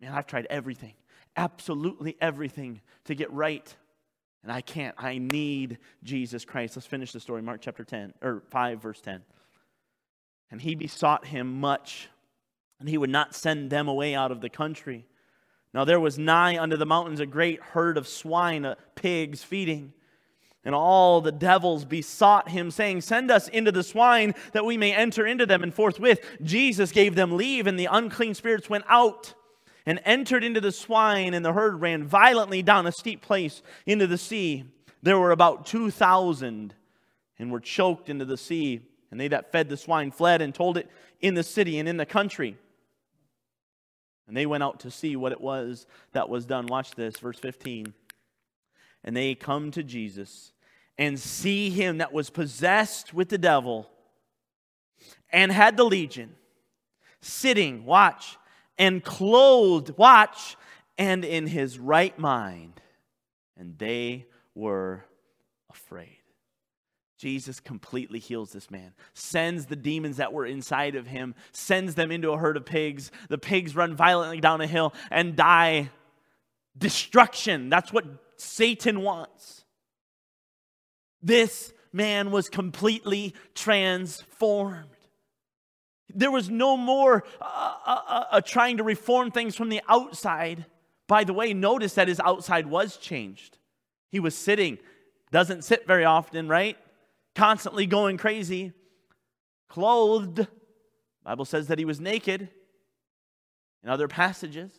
Man, 0.00 0.12
I've 0.12 0.26
tried 0.26 0.46
everything, 0.48 0.94
absolutely 1.36 2.16
everything 2.20 2.80
to 3.04 3.14
get 3.14 3.30
right. 3.32 3.74
And 4.42 4.52
I 4.52 4.60
can't. 4.60 4.94
I 4.98 5.18
need 5.18 5.78
Jesus 6.02 6.44
Christ. 6.44 6.76
Let's 6.76 6.86
finish 6.86 7.12
the 7.12 7.20
story. 7.20 7.40
Mark 7.40 7.60
chapter 7.62 7.84
10, 7.84 8.14
or 8.22 8.42
5, 8.50 8.82
verse 8.82 9.00
10. 9.00 9.22
And 10.54 10.62
he 10.62 10.76
besought 10.76 11.26
him 11.26 11.58
much, 11.60 12.08
and 12.78 12.88
he 12.88 12.96
would 12.96 13.10
not 13.10 13.34
send 13.34 13.70
them 13.70 13.88
away 13.88 14.14
out 14.14 14.30
of 14.30 14.40
the 14.40 14.48
country. 14.48 15.04
Now 15.72 15.84
there 15.84 15.98
was 15.98 16.16
nigh 16.16 16.56
unto 16.56 16.76
the 16.76 16.86
mountains 16.86 17.18
a 17.18 17.26
great 17.26 17.60
herd 17.60 17.98
of 17.98 18.06
swine, 18.06 18.64
uh, 18.64 18.76
pigs 18.94 19.42
feeding. 19.42 19.92
And 20.64 20.72
all 20.72 21.20
the 21.20 21.32
devils 21.32 21.84
besought 21.84 22.50
him, 22.50 22.70
saying, 22.70 23.00
Send 23.00 23.32
us 23.32 23.48
into 23.48 23.72
the 23.72 23.82
swine 23.82 24.32
that 24.52 24.64
we 24.64 24.76
may 24.76 24.94
enter 24.94 25.26
into 25.26 25.44
them. 25.44 25.64
And 25.64 25.74
forthwith 25.74 26.24
Jesus 26.40 26.92
gave 26.92 27.16
them 27.16 27.36
leave, 27.36 27.66
and 27.66 27.76
the 27.76 27.88
unclean 27.90 28.34
spirits 28.34 28.70
went 28.70 28.84
out 28.88 29.34
and 29.86 30.00
entered 30.04 30.44
into 30.44 30.60
the 30.60 30.70
swine, 30.70 31.34
and 31.34 31.44
the 31.44 31.52
herd 31.52 31.80
ran 31.80 32.04
violently 32.04 32.62
down 32.62 32.86
a 32.86 32.92
steep 32.92 33.22
place 33.22 33.60
into 33.86 34.06
the 34.06 34.18
sea. 34.18 34.66
There 35.02 35.18
were 35.18 35.32
about 35.32 35.66
2,000 35.66 36.76
and 37.40 37.50
were 37.50 37.58
choked 37.58 38.08
into 38.08 38.24
the 38.24 38.36
sea. 38.36 38.82
And 39.14 39.20
they 39.20 39.28
that 39.28 39.52
fed 39.52 39.68
the 39.68 39.76
swine 39.76 40.10
fled 40.10 40.42
and 40.42 40.52
told 40.52 40.76
it 40.76 40.90
in 41.20 41.34
the 41.34 41.44
city 41.44 41.78
and 41.78 41.88
in 41.88 41.98
the 41.98 42.04
country. 42.04 42.58
And 44.26 44.36
they 44.36 44.44
went 44.44 44.64
out 44.64 44.80
to 44.80 44.90
see 44.90 45.14
what 45.14 45.30
it 45.30 45.40
was 45.40 45.86
that 46.14 46.28
was 46.28 46.46
done. 46.46 46.66
Watch 46.66 46.96
this, 46.96 47.16
verse 47.18 47.38
15. 47.38 47.94
And 49.04 49.16
they 49.16 49.36
come 49.36 49.70
to 49.70 49.84
Jesus 49.84 50.52
and 50.98 51.16
see 51.16 51.70
him 51.70 51.98
that 51.98 52.12
was 52.12 52.28
possessed 52.28 53.14
with 53.14 53.28
the 53.28 53.38
devil 53.38 53.88
and 55.30 55.52
had 55.52 55.76
the 55.76 55.84
legion, 55.84 56.34
sitting, 57.20 57.84
watch, 57.84 58.36
and 58.78 59.04
clothed, 59.04 59.96
watch, 59.96 60.56
and 60.98 61.24
in 61.24 61.46
his 61.46 61.78
right 61.78 62.18
mind. 62.18 62.80
And 63.56 63.78
they 63.78 64.26
were 64.56 65.04
afraid. 65.70 66.23
Jesus 67.24 67.58
completely 67.58 68.18
heals 68.18 68.52
this 68.52 68.70
man, 68.70 68.92
sends 69.14 69.64
the 69.64 69.76
demons 69.76 70.18
that 70.18 70.34
were 70.34 70.44
inside 70.44 70.94
of 70.94 71.06
him, 71.06 71.34
sends 71.52 71.94
them 71.94 72.12
into 72.12 72.32
a 72.32 72.36
herd 72.36 72.58
of 72.58 72.66
pigs. 72.66 73.10
The 73.30 73.38
pigs 73.38 73.74
run 73.74 73.96
violently 73.96 74.42
down 74.42 74.60
a 74.60 74.66
hill 74.66 74.92
and 75.10 75.34
die. 75.34 75.88
Destruction. 76.76 77.70
That's 77.70 77.94
what 77.94 78.04
Satan 78.36 79.00
wants. 79.00 79.64
This 81.22 81.72
man 81.94 82.30
was 82.30 82.50
completely 82.50 83.32
transformed. 83.54 84.90
There 86.14 86.30
was 86.30 86.50
no 86.50 86.76
more 86.76 87.24
uh, 87.40 87.74
uh, 87.86 88.00
uh, 88.06 88.24
uh, 88.32 88.40
trying 88.42 88.76
to 88.76 88.82
reform 88.82 89.30
things 89.30 89.56
from 89.56 89.70
the 89.70 89.80
outside. 89.88 90.66
By 91.06 91.24
the 91.24 91.32
way, 91.32 91.54
notice 91.54 91.94
that 91.94 92.08
his 92.08 92.20
outside 92.20 92.66
was 92.66 92.98
changed. 92.98 93.56
He 94.10 94.20
was 94.20 94.36
sitting, 94.36 94.76
doesn't 95.32 95.64
sit 95.64 95.86
very 95.86 96.04
often, 96.04 96.48
right? 96.48 96.76
Constantly 97.34 97.86
going 97.86 98.16
crazy, 98.16 98.72
clothed. 99.68 100.46
Bible 101.24 101.44
says 101.44 101.68
that 101.68 101.78
he 101.78 101.84
was 101.84 102.00
naked 102.00 102.48
in 103.82 103.90
other 103.90 104.08
passages 104.08 104.72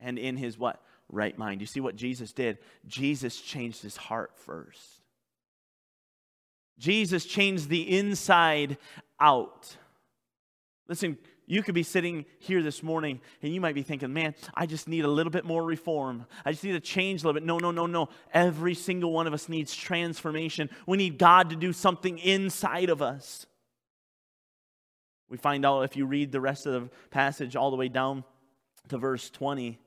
and 0.00 0.18
in 0.18 0.36
his 0.36 0.58
what? 0.58 0.82
Right 1.08 1.36
mind. 1.36 1.60
You 1.60 1.66
see 1.66 1.80
what 1.80 1.94
Jesus 1.94 2.32
did? 2.32 2.58
Jesus 2.86 3.40
changed 3.40 3.82
his 3.82 3.96
heart 3.96 4.32
first. 4.34 5.02
Jesus 6.78 7.24
changed 7.24 7.68
the 7.68 7.96
inside 7.98 8.78
out. 9.20 9.76
Listen, 10.88 11.16
you 11.46 11.62
could 11.62 11.74
be 11.74 11.82
sitting 11.82 12.24
here 12.38 12.62
this 12.62 12.82
morning 12.82 13.20
and 13.42 13.52
you 13.52 13.60
might 13.60 13.74
be 13.74 13.82
thinking, 13.82 14.12
man, 14.12 14.34
I 14.54 14.66
just 14.66 14.88
need 14.88 15.04
a 15.04 15.08
little 15.08 15.30
bit 15.30 15.44
more 15.44 15.62
reform. 15.62 16.26
I 16.44 16.52
just 16.52 16.64
need 16.64 16.72
to 16.72 16.80
change 16.80 17.22
a 17.22 17.26
little 17.26 17.40
bit. 17.40 17.46
No, 17.46 17.58
no, 17.58 17.70
no, 17.70 17.86
no. 17.86 18.08
Every 18.32 18.74
single 18.74 19.12
one 19.12 19.26
of 19.26 19.34
us 19.34 19.48
needs 19.48 19.74
transformation. 19.74 20.70
We 20.86 20.96
need 20.96 21.18
God 21.18 21.50
to 21.50 21.56
do 21.56 21.72
something 21.72 22.18
inside 22.18 22.90
of 22.90 23.02
us. 23.02 23.46
We 25.28 25.36
find 25.36 25.64
out 25.64 25.82
if 25.82 25.96
you 25.96 26.06
read 26.06 26.30
the 26.30 26.40
rest 26.40 26.66
of 26.66 26.72
the 26.72 26.90
passage 27.10 27.56
all 27.56 27.70
the 27.70 27.76
way 27.76 27.88
down 27.88 28.24
to 28.88 28.98
verse 28.98 29.30
20, 29.30 29.78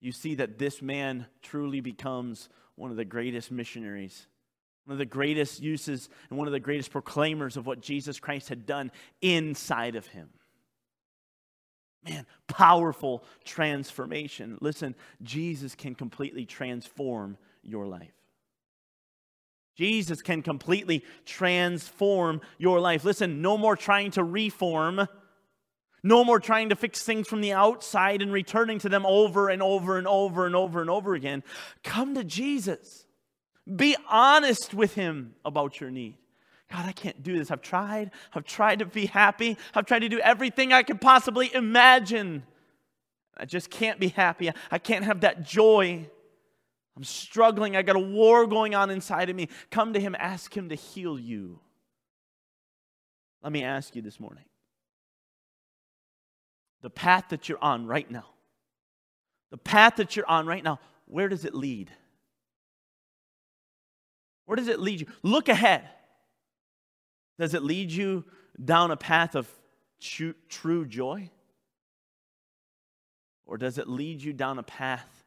you 0.00 0.12
see 0.12 0.34
that 0.36 0.58
this 0.58 0.82
man 0.82 1.26
truly 1.42 1.80
becomes 1.80 2.48
one 2.74 2.90
of 2.90 2.96
the 2.96 3.04
greatest 3.04 3.50
missionaries 3.50 4.26
one 4.88 4.94
of 4.94 4.98
the 4.98 5.04
greatest 5.04 5.60
uses 5.60 6.08
and 6.30 6.38
one 6.38 6.48
of 6.48 6.52
the 6.52 6.58
greatest 6.58 6.90
proclaimers 6.90 7.58
of 7.58 7.66
what 7.66 7.82
Jesus 7.82 8.18
Christ 8.18 8.48
had 8.48 8.64
done 8.64 8.90
inside 9.20 9.96
of 9.96 10.06
him. 10.06 10.30
Man, 12.04 12.26
powerful 12.46 13.24
transformation. 13.44 14.58
Listen, 14.60 14.94
Jesus 15.22 15.74
can 15.74 15.94
completely 15.94 16.46
transform 16.46 17.36
your 17.62 17.86
life. 17.86 18.12
Jesus 19.76 20.22
can 20.22 20.42
completely 20.42 21.04
transform 21.24 22.40
your 22.58 22.80
life. 22.80 23.04
Listen, 23.04 23.42
no 23.42 23.56
more 23.56 23.76
trying 23.76 24.10
to 24.12 24.24
reform. 24.24 25.06
No 26.02 26.24
more 26.24 26.38
trying 26.40 26.68
to 26.68 26.76
fix 26.76 27.02
things 27.02 27.28
from 27.28 27.40
the 27.40 27.52
outside 27.52 28.22
and 28.22 28.32
returning 28.32 28.78
to 28.80 28.88
them 28.88 29.04
over 29.04 29.48
and 29.48 29.62
over 29.62 29.98
and 29.98 30.06
over 30.06 30.46
and 30.46 30.54
over 30.54 30.80
and 30.80 30.90
over 30.90 31.14
again. 31.14 31.42
Come 31.82 32.14
to 32.14 32.24
Jesus. 32.24 33.04
Be 33.74 33.96
honest 34.08 34.74
with 34.74 34.94
Him 34.94 35.34
about 35.44 35.80
your 35.80 35.90
need. 35.90 36.16
God, 36.70 36.84
I 36.86 36.92
can't 36.92 37.22
do 37.22 37.38
this. 37.38 37.50
I've 37.50 37.62
tried. 37.62 38.10
I've 38.34 38.44
tried 38.44 38.80
to 38.80 38.86
be 38.86 39.06
happy. 39.06 39.56
I've 39.74 39.86
tried 39.86 40.00
to 40.00 40.08
do 40.08 40.20
everything 40.20 40.72
I 40.72 40.82
could 40.82 41.00
possibly 41.00 41.52
imagine. 41.54 42.42
I 43.36 43.46
just 43.46 43.70
can't 43.70 43.98
be 43.98 44.08
happy. 44.08 44.50
I 44.70 44.78
can't 44.78 45.04
have 45.04 45.20
that 45.20 45.46
joy. 45.46 46.06
I'm 46.96 47.04
struggling. 47.04 47.76
I 47.76 47.82
got 47.82 47.96
a 47.96 48.00
war 48.00 48.46
going 48.46 48.74
on 48.74 48.90
inside 48.90 49.30
of 49.30 49.36
me. 49.36 49.48
Come 49.70 49.94
to 49.94 50.00
Him, 50.00 50.14
ask 50.18 50.54
Him 50.54 50.68
to 50.68 50.74
heal 50.74 51.18
you. 51.18 51.60
Let 53.42 53.52
me 53.52 53.62
ask 53.62 53.94
you 53.94 54.02
this 54.02 54.18
morning 54.18 54.44
the 56.82 56.90
path 56.90 57.26
that 57.30 57.48
you're 57.48 57.62
on 57.62 57.86
right 57.86 58.10
now, 58.10 58.26
the 59.50 59.58
path 59.58 59.96
that 59.96 60.16
you're 60.16 60.28
on 60.28 60.46
right 60.46 60.62
now, 60.62 60.80
where 61.06 61.28
does 61.28 61.44
it 61.44 61.54
lead? 61.54 61.90
Where 64.44 64.56
does 64.56 64.68
it 64.68 64.80
lead 64.80 65.00
you? 65.00 65.06
Look 65.22 65.48
ahead. 65.48 65.88
Does 67.38 67.54
it 67.54 67.62
lead 67.62 67.90
you 67.90 68.24
down 68.62 68.90
a 68.90 68.96
path 68.96 69.34
of 69.34 69.48
true, 70.00 70.86
joy? 70.86 71.30
Or 73.46 73.56
does 73.56 73.78
it 73.78 73.88
lead 73.88 74.22
you 74.22 74.32
down 74.32 74.58
a 74.58 74.62
path 74.62 75.24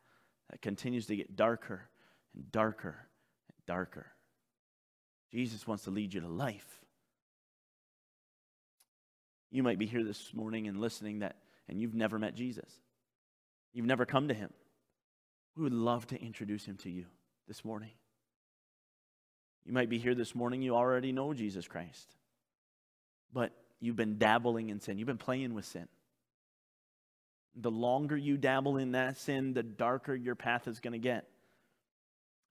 that 0.50 0.62
continues 0.62 1.08
to 1.08 1.16
get 1.16 1.36
darker 1.36 1.90
and 2.36 2.52
darker 2.52 3.08
and 3.48 3.66
darker? 3.66 4.08
Jesus 5.32 5.66
wants 5.66 5.86
to 5.86 5.92
lead 5.92 6.14
you 6.14 6.22
to 6.22 6.28
life. 6.28 6.82
You 9.50 9.64
might 9.64 9.80
be 9.80 9.86
here 9.86 10.04
this 10.04 10.34
morning 10.34 10.68
and 10.68 10.80
listening 10.80 11.20
that 11.20 11.38
and 11.72 11.80
you've 11.80 11.96
never 11.96 12.20
met 12.20 12.36
Jesus. 12.36 12.70
You've 13.74 13.86
never 13.86 14.06
come 14.06 14.28
to 14.28 14.34
him. 14.34 14.52
We 15.56 15.64
would 15.64 15.74
love 15.74 16.06
to 16.08 16.22
introduce 16.22 16.66
him 16.66 16.78
to 16.78 16.90
you 16.90 17.06
this 17.48 17.64
morning. 17.64 17.92
You 19.66 19.74
might 19.74 19.90
be 19.90 20.00
here 20.00 20.16
this 20.16 20.34
morning, 20.34 20.62
you 20.62 20.76
already 20.76 21.12
know 21.12 21.34
Jesus 21.34 21.68
Christ, 21.68 22.16
but 23.32 23.52
you've 23.80 23.96
been 23.96 24.18
dabbling 24.18 24.70
in 24.70 24.80
sin, 24.80 24.98
you've 24.98 25.08
been 25.08 25.18
playing 25.18 25.54
with 25.54 25.66
sin. 25.66 25.88
The 27.56 27.72
longer 27.72 28.16
you 28.16 28.38
dabble 28.38 28.78
in 28.78 28.94
that 28.94 29.18
sin, 29.18 29.54
the 29.54 29.64
darker 29.64 30.16
your 30.16 30.36
path 30.36 30.68
is 30.68 30.80
going 30.80 30.94
to 30.94 31.00
get. 31.00 31.28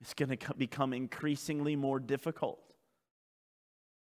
It's 0.00 0.14
going 0.14 0.36
to 0.36 0.54
become 0.54 0.92
increasingly 0.92 1.76
more 1.76 1.98
difficult. 1.98 2.58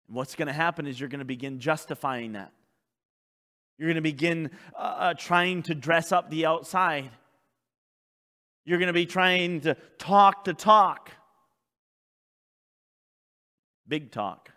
And 0.07 0.15
what's 0.15 0.35
going 0.35 0.47
to 0.47 0.53
happen 0.53 0.85
is 0.85 0.99
you're 0.99 1.09
going 1.09 1.19
to 1.19 1.25
begin 1.25 1.59
justifying 1.59 2.33
that. 2.33 2.51
You're 3.77 3.87
going 3.87 3.95
to 3.95 4.01
begin 4.01 4.51
uh, 4.77 4.81
uh, 4.81 5.13
trying 5.15 5.63
to 5.63 5.75
dress 5.75 6.11
up 6.11 6.29
the 6.29 6.45
outside. 6.45 7.09
You're 8.65 8.77
going 8.77 8.87
to 8.87 8.93
be 8.93 9.05
trying 9.05 9.61
to 9.61 9.75
talk 9.97 10.45
to 10.45 10.53
talk. 10.53 11.11
Big 13.87 14.11
talk. 14.11 14.51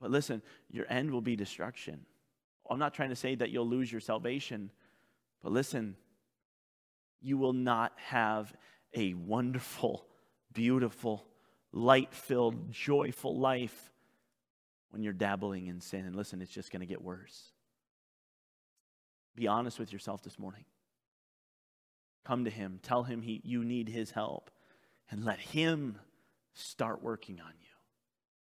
But 0.00 0.10
listen, 0.10 0.42
your 0.70 0.86
end 0.88 1.10
will 1.10 1.20
be 1.20 1.36
destruction. 1.36 2.06
I'm 2.70 2.78
not 2.78 2.94
trying 2.94 3.08
to 3.08 3.16
say 3.16 3.34
that 3.34 3.50
you'll 3.50 3.68
lose 3.68 3.90
your 3.90 4.00
salvation, 4.00 4.70
but 5.42 5.52
listen, 5.52 5.96
you 7.20 7.38
will 7.38 7.52
not 7.52 7.92
have 7.96 8.52
a 8.94 9.14
wonderful, 9.14 10.06
beautiful, 10.52 11.26
light 11.72 12.12
filled, 12.12 12.70
joyful 12.70 13.38
life 13.38 13.92
when 14.90 15.02
you're 15.02 15.12
dabbling 15.12 15.66
in 15.66 15.80
sin. 15.80 16.04
And 16.04 16.14
listen, 16.14 16.40
it's 16.40 16.52
just 16.52 16.70
going 16.70 16.80
to 16.80 16.86
get 16.86 17.02
worse. 17.02 17.52
Be 19.34 19.46
honest 19.46 19.78
with 19.78 19.92
yourself 19.92 20.22
this 20.22 20.38
morning. 20.38 20.64
Come 22.24 22.44
to 22.44 22.50
Him. 22.50 22.80
Tell 22.82 23.04
Him 23.04 23.22
he, 23.22 23.40
you 23.44 23.64
need 23.64 23.88
His 23.88 24.10
help. 24.10 24.50
And 25.10 25.24
let 25.24 25.38
Him 25.38 25.98
start 26.54 27.02
working 27.02 27.40
on 27.40 27.52
you. 27.60 27.67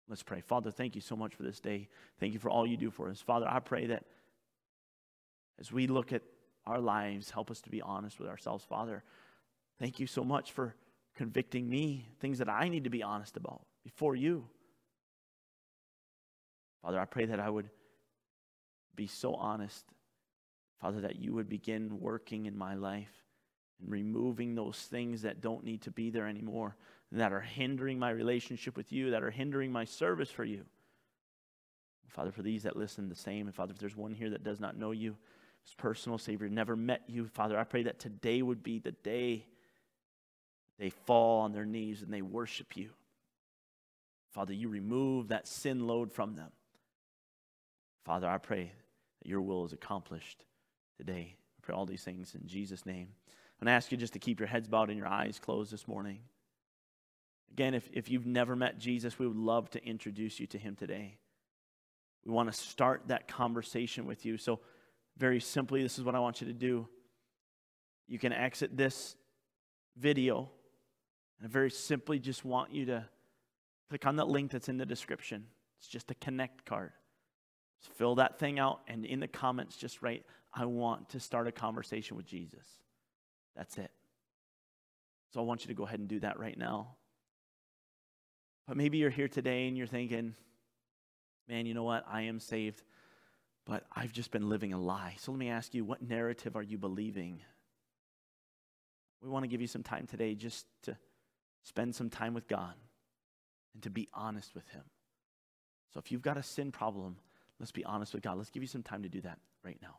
Let's 0.09 0.23
pray. 0.23 0.41
Father, 0.41 0.71
thank 0.71 0.95
you 0.95 1.01
so 1.01 1.17
much 1.17 1.35
for 1.35 1.43
this 1.43 1.61
day. 1.61 1.89
Thank 2.21 2.35
you 2.35 2.39
for 2.39 2.51
all 2.51 2.67
you 2.67 2.77
do 2.77 2.91
for 2.91 3.09
us. 3.09 3.21
Father, 3.21 3.47
I 3.49 3.61
pray 3.61 3.87
that 3.87 4.05
as 5.59 5.73
we 5.73 5.87
look 5.87 6.13
at 6.13 6.23
our 6.67 6.79
lives, 6.79 7.31
help 7.31 7.51
us 7.51 7.61
to 7.63 7.71
be 7.71 7.81
honest 7.81 8.19
with 8.19 8.29
ourselves. 8.29 8.65
Father, 8.65 9.03
thank 9.79 10.01
you 10.01 10.07
so 10.07 10.25
much 10.25 10.53
for 10.53 10.75
convicting 11.17 11.69
me, 11.69 12.09
things 12.21 12.39
that 12.39 12.49
I 12.49 12.69
need 12.69 12.85
to 12.85 12.91
be 12.91 13.03
honest 13.03 13.37
about 13.37 13.63
before 13.83 14.15
you. 14.15 14.47
Father, 16.83 17.01
I 17.01 17.07
pray 17.07 17.27
that 17.27 17.41
I 17.41 17.49
would 17.49 17.71
be 18.95 19.07
so 19.07 19.35
honest, 19.35 19.85
Father, 20.81 21.01
that 21.03 21.17
you 21.17 21.33
would 21.33 21.49
begin 21.49 22.01
working 22.01 22.47
in 22.47 22.57
my 22.59 22.75
life 22.75 23.25
and 23.81 23.91
removing 23.91 24.55
those 24.55 24.77
things 24.77 25.23
that 25.23 25.41
don't 25.41 25.65
need 25.65 25.83
to 25.83 25.91
be 25.91 26.11
there 26.11 26.27
anymore, 26.27 26.77
that 27.21 27.33
are 27.33 27.41
hindering 27.41 27.99
my 27.99 28.11
relationship 28.11 28.77
with 28.77 28.93
you, 28.93 29.11
that 29.11 29.23
are 29.23 29.31
hindering 29.31 29.71
my 29.73 29.85
service 29.85 30.31
for 30.31 30.45
you. 30.45 30.65
Father, 32.09 32.31
for 32.31 32.43
these 32.43 32.63
that 32.63 32.77
listen, 32.77 33.09
the 33.09 33.15
same. 33.15 33.47
And 33.47 33.55
Father, 33.55 33.73
if 33.73 33.79
there's 33.79 33.97
one 33.97 34.15
here 34.15 34.31
that 34.31 34.45
does 34.45 34.61
not 34.61 34.77
know 34.77 34.93
you 34.93 35.17
as 35.67 35.75
personal 35.75 36.17
Savior, 36.17 36.49
never 36.49 36.77
met 36.77 37.03
you, 37.09 37.27
Father, 37.27 37.59
I 37.59 37.65
pray 37.65 37.83
that 37.85 37.99
today 37.99 38.41
would 38.41 38.63
be 38.63 38.79
the 38.79 38.93
day 38.93 39.47
they 40.79 40.91
fall 40.91 41.41
on 41.41 41.53
their 41.53 41.65
knees 41.65 42.03
and 42.03 42.13
they 42.13 42.23
worship 42.23 42.77
you. 42.77 42.91
Father, 44.33 44.53
you 44.53 44.69
remove 44.69 45.29
that 45.29 45.49
sin 45.49 45.87
load 45.87 46.13
from 46.13 46.35
them. 46.35 46.51
Father, 48.05 48.29
I 48.29 48.39
pray 48.39 48.73
that 49.23 49.29
your 49.29 49.41
will 49.41 49.65
is 49.65 49.73
accomplished 49.73 50.45
today. 50.97 51.37
I 51.37 51.61
pray 51.63 51.75
all 51.75 51.87
these 51.87 52.05
things 52.05 52.35
in 52.35 52.47
Jesus' 52.47 52.85
name. 52.85 53.09
I'm 53.29 53.67
going 53.67 53.73
to 53.73 53.77
ask 53.77 53.91
you 53.91 53.99
just 53.99 54.13
to 54.13 54.19
keep 54.19 54.41
your 54.41 54.49
heads 54.49 54.69
bowed 54.69 54.91
and 54.91 54.99
your 54.99 55.09
eyes 55.09 55.39
closed 55.39 55.73
this 55.73 55.89
morning. 55.89 56.19
Again, 57.55 57.75
if, 57.75 57.89
if 57.93 58.11
you've 58.11 58.27
never 58.27 58.57
met 58.57 58.81
Jesus, 58.81 59.17
we 59.17 59.29
would 59.29 59.37
love 59.37 59.71
to 59.71 59.85
introduce 59.87 60.41
you 60.41 60.47
to 60.49 60.59
him 60.59 60.75
today. 60.75 61.19
We 62.25 62.33
want 62.33 62.53
to 62.53 62.59
start 62.59 63.03
that 63.07 63.29
conversation 63.29 64.07
with 64.07 64.27
you. 64.27 64.39
So, 64.39 64.59
very 65.17 65.39
simply, 65.39 65.81
this 65.81 65.97
is 65.97 66.03
what 66.03 66.17
I 66.17 66.19
want 66.19 66.41
you 66.41 66.49
to 66.49 66.53
do. 66.53 66.89
You 68.09 68.19
can 68.19 68.33
exit 68.33 68.77
this 68.77 69.15
video, 69.97 70.51
and 71.39 71.47
I 71.47 71.49
very 71.49 71.71
simply 71.71 72.19
just 72.19 72.45
want 72.45 72.75
you 72.75 72.87
to 72.87 73.05
click 73.89 74.05
on 74.05 74.17
that 74.17 74.27
link 74.27 74.51
that's 74.51 74.69
in 74.69 74.77
the 74.77 74.85
description. 74.85 75.47
It's 75.79 75.87
just 75.87 76.11
a 76.11 76.15
connect 76.15 76.65
card. 76.65 76.91
Just 77.81 77.97
fill 77.97 78.17
that 78.17 78.41
thing 78.41 78.59
out, 78.59 78.81
and 78.89 79.07
in 79.07 79.21
the 79.21 79.29
comments, 79.29 79.77
just 79.77 80.03
write, 80.03 80.25
I 80.53 80.65
want 80.65 81.11
to 81.11 81.21
start 81.21 81.47
a 81.47 81.53
conversation 81.53 82.17
with 82.17 82.27
Jesus. 82.27 82.67
That's 83.55 83.79
it. 83.79 83.93
So 85.33 85.39
I 85.39 85.45
want 85.45 85.63
you 85.63 85.69
to 85.69 85.75
go 85.75 85.85
ahead 85.85 86.01
and 86.01 86.09
do 86.09 86.19
that 86.19 86.41
right 86.41 86.59
now. 86.59 86.97
But 88.67 88.77
maybe 88.77 88.99
you're 88.99 89.11
here 89.11 89.29
today 89.29 89.69
and 89.69 89.77
you're 89.77 89.87
thinking, 89.87 90.35
man, 91.49 91.67
you 91.67 91.75
know 91.75 91.83
what? 91.83 92.05
I 92.11 92.23
am 92.23 92.41
saved, 92.41 92.83
but 93.67 93.85
I've 93.95 94.13
just 94.13 94.31
been 94.31 94.49
living 94.49 94.73
a 94.73 94.81
lie. 94.81 95.17
So 95.19 95.33
let 95.33 95.39
me 95.39 95.51
ask 95.51 95.75
you, 95.75 95.85
what 95.85 96.03
narrative 96.03 96.57
are 96.57 96.63
you 96.63 96.79
believing? 96.79 97.41
We 99.23 99.29
want 99.29 99.45
to 99.45 99.49
give 99.49 99.61
you 99.61 99.67
some 99.67 99.83
time 99.83 100.07
today 100.07 100.35
just 100.35 100.67
to 100.85 100.97
spend 101.63 101.95
some 101.95 102.11
time 102.11 102.35
with 102.35 102.49
God 102.49 102.75
and 103.75 103.83
to 103.83 103.91
be 103.91 104.09
honest 104.15 104.55
with 104.55 104.69
Him. 104.69 104.83
So 105.93 105.99
if 105.99 106.11
you've 106.11 106.23
got 106.23 106.37
a 106.37 106.43
sin 106.43 106.73
problem, 106.73 107.17
let's 107.61 107.73
be 107.73 107.85
honest 107.85 108.15
with 108.15 108.23
God. 108.23 108.37
Let's 108.39 108.51
give 108.51 108.63
you 108.63 108.69
some 108.69 108.83
time 108.83 109.03
to 109.03 109.09
do 109.09 109.21
that 109.23 109.39
right 109.63 109.79
now. 109.83 109.97